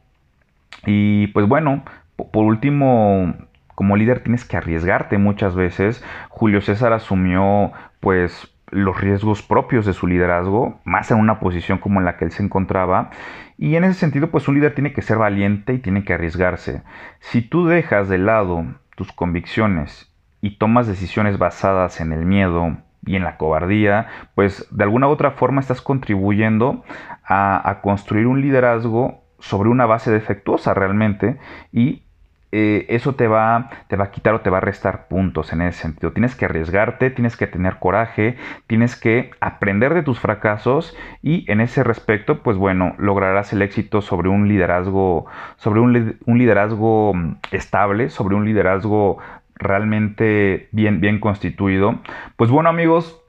Y 0.87 1.27
pues 1.27 1.47
bueno, 1.47 1.83
por 2.15 2.43
último, 2.43 3.35
como 3.75 3.95
líder 3.95 4.21
tienes 4.21 4.45
que 4.45 4.57
arriesgarte 4.57 5.19
muchas 5.19 5.55
veces. 5.55 6.03
Julio 6.29 6.59
César 6.59 6.91
asumió 6.91 7.71
pues 7.99 8.51
los 8.71 8.99
riesgos 8.99 9.43
propios 9.43 9.85
de 9.85 9.93
su 9.93 10.07
liderazgo, 10.07 10.79
más 10.85 11.11
en 11.11 11.19
una 11.19 11.39
posición 11.39 11.77
como 11.77 11.99
en 11.99 12.05
la 12.05 12.17
que 12.17 12.25
él 12.25 12.31
se 12.31 12.41
encontraba. 12.41 13.11
Y 13.59 13.75
en 13.75 13.83
ese 13.83 13.99
sentido, 13.99 14.31
pues 14.31 14.47
un 14.47 14.55
líder 14.55 14.73
tiene 14.73 14.91
que 14.91 15.03
ser 15.03 15.19
valiente 15.19 15.73
y 15.75 15.77
tiene 15.77 16.03
que 16.03 16.13
arriesgarse. 16.13 16.81
Si 17.19 17.43
tú 17.43 17.67
dejas 17.67 18.09
de 18.09 18.17
lado 18.17 18.65
tus 18.95 19.11
convicciones 19.11 20.12
y 20.43 20.57
tomas 20.57 20.87
decisiones 20.87 21.37
basadas 21.37 22.01
en 22.01 22.11
el 22.11 22.25
miedo 22.25 22.75
y 23.05 23.15
en 23.15 23.23
la 23.23 23.37
cobardía, 23.37 24.07
pues 24.35 24.67
de 24.71 24.83
alguna 24.83 25.07
u 25.07 25.11
otra 25.11 25.31
forma 25.31 25.61
estás 25.61 25.81
contribuyendo 25.81 26.83
a, 27.23 27.79
construir 27.81 28.27
un 28.27 28.41
liderazgo 28.41 29.23
sobre 29.39 29.69
una 29.69 29.85
base 29.85 30.11
defectuosa 30.11 30.73
realmente 30.73 31.37
y 31.71 32.03
eh, 32.51 32.85
eso 32.89 33.15
te 33.15 33.27
va, 33.27 33.69
te 33.87 33.95
va 33.95 34.03
a 34.03 34.11
quitar 34.11 34.35
o 34.35 34.41
te 34.41 34.49
va 34.49 34.57
a 34.57 34.61
restar 34.61 35.07
puntos 35.07 35.53
en 35.53 35.61
ese 35.61 35.81
sentido. 35.81 36.11
Tienes 36.11 36.35
que 36.35 36.43
arriesgarte, 36.43 37.09
tienes 37.09 37.37
que 37.37 37.47
tener 37.47 37.79
coraje, 37.79 38.35
tienes 38.67 38.97
que 38.97 39.31
aprender 39.39 39.93
de 39.93 40.03
tus 40.03 40.19
fracasos 40.19 40.95
y 41.21 41.49
en 41.49 41.61
ese 41.61 41.85
respecto, 41.85 42.43
pues 42.43 42.57
bueno, 42.57 42.95
lograrás 42.97 43.53
el 43.53 43.61
éxito 43.61 44.01
sobre 44.01 44.27
un 44.27 44.49
liderazgo, 44.49 45.25
sobre 45.55 45.79
un, 45.79 45.93
liderazgo 46.37 47.13
mm, 47.13 47.37
estable, 47.51 48.09
sobre 48.09 48.35
un 48.35 48.43
liderazgo 48.43 49.17
realmente 49.55 50.69
bien, 50.71 51.01
bien 51.01 51.19
constituido. 51.19 51.99
Pues 52.35 52.49
bueno 52.49 52.69
amigos, 52.69 53.23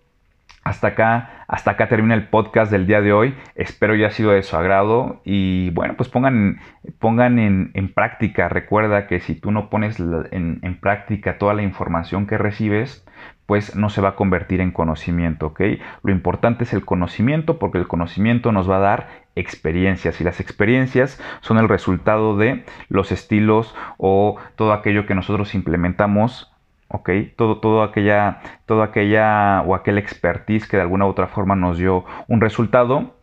hasta 0.64 0.88
acá, 0.88 1.44
hasta 1.46 1.72
acá 1.72 1.88
termina 1.88 2.14
el 2.14 2.28
podcast 2.28 2.72
del 2.72 2.86
día 2.86 3.02
de 3.02 3.12
hoy. 3.12 3.34
Espero 3.54 3.94
ya 3.94 4.06
ha 4.06 4.10
sido 4.10 4.30
de 4.30 4.42
su 4.42 4.56
agrado 4.56 5.20
y 5.24 5.70
bueno, 5.70 5.94
pues 5.96 6.08
pongan, 6.08 6.58
pongan 6.98 7.38
en, 7.38 7.92
práctica. 7.92 8.48
Recuerda 8.48 9.06
que 9.06 9.20
si 9.20 9.34
tú 9.34 9.50
no 9.50 9.68
pones 9.68 10.00
en, 10.00 10.60
en 10.62 10.80
práctica 10.80 11.36
toda 11.36 11.52
la 11.52 11.62
información 11.62 12.26
que 12.26 12.38
recibes, 12.38 13.06
pues 13.46 13.76
no 13.76 13.90
se 13.90 14.00
va 14.00 14.10
a 14.10 14.16
convertir 14.16 14.60
en 14.60 14.70
conocimiento, 14.70 15.48
¿ok? 15.48 15.60
Lo 16.02 16.12
importante 16.12 16.64
es 16.64 16.72
el 16.72 16.84
conocimiento 16.84 17.58
porque 17.58 17.78
el 17.78 17.86
conocimiento 17.86 18.52
nos 18.52 18.68
va 18.68 18.76
a 18.78 18.80
dar 18.80 19.08
experiencias 19.36 20.20
y 20.20 20.24
las 20.24 20.40
experiencias 20.40 21.20
son 21.40 21.58
el 21.58 21.68
resultado 21.68 22.36
de 22.36 22.64
los 22.88 23.12
estilos 23.12 23.74
o 23.98 24.36
todo 24.56 24.72
aquello 24.72 25.06
que 25.06 25.14
nosotros 25.14 25.54
implementamos 25.54 26.50
¿ok? 26.88 27.10
Todo, 27.36 27.58
todo, 27.58 27.82
aquella, 27.82 28.40
todo 28.66 28.82
aquella 28.82 29.62
o 29.62 29.74
aquel 29.74 29.98
expertise 29.98 30.66
que 30.68 30.76
de 30.76 30.82
alguna 30.82 31.06
u 31.06 31.08
otra 31.08 31.26
forma 31.26 31.56
nos 31.56 31.78
dio 31.78 32.04
un 32.28 32.40
resultado. 32.40 33.14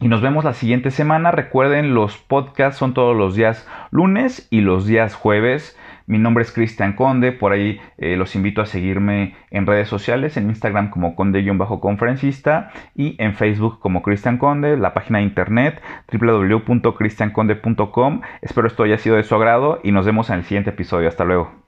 Y 0.00 0.08
nos 0.08 0.20
vemos 0.20 0.44
la 0.44 0.54
siguiente 0.54 0.90
semana. 0.90 1.30
Recuerden, 1.30 1.94
los 1.94 2.18
podcasts 2.18 2.78
son 2.78 2.94
todos 2.94 3.16
los 3.16 3.36
días 3.36 3.68
lunes 3.90 4.48
y 4.50 4.60
los 4.60 4.86
días 4.86 5.14
jueves 5.14 5.78
Mi 6.06 6.18
nombre 6.18 6.42
es 6.42 6.52
Cristian 6.52 6.92
Conde, 6.94 7.32
por 7.32 7.52
ahí 7.52 7.80
eh, 7.96 8.16
los 8.16 8.36
invito 8.36 8.60
a 8.60 8.66
seguirme 8.66 9.34
en 9.50 9.66
redes 9.66 9.88
sociales, 9.88 10.36
en 10.36 10.48
Instagram 10.48 10.90
como 10.90 11.16
conde-conferencista 11.16 12.70
y 12.94 13.16
en 13.22 13.34
Facebook 13.34 13.78
como 13.80 14.02
Cristian 14.02 14.36
Conde, 14.38 14.76
la 14.76 14.92
página 14.92 15.18
de 15.18 15.24
internet 15.24 15.80
www.cristianconde.com. 16.12 18.20
Espero 18.42 18.66
esto 18.66 18.82
haya 18.82 18.98
sido 18.98 19.16
de 19.16 19.24
su 19.24 19.34
agrado 19.34 19.80
y 19.82 19.92
nos 19.92 20.04
vemos 20.04 20.28
en 20.28 20.36
el 20.36 20.44
siguiente 20.44 20.70
episodio. 20.70 21.08
Hasta 21.08 21.24
luego. 21.24 21.63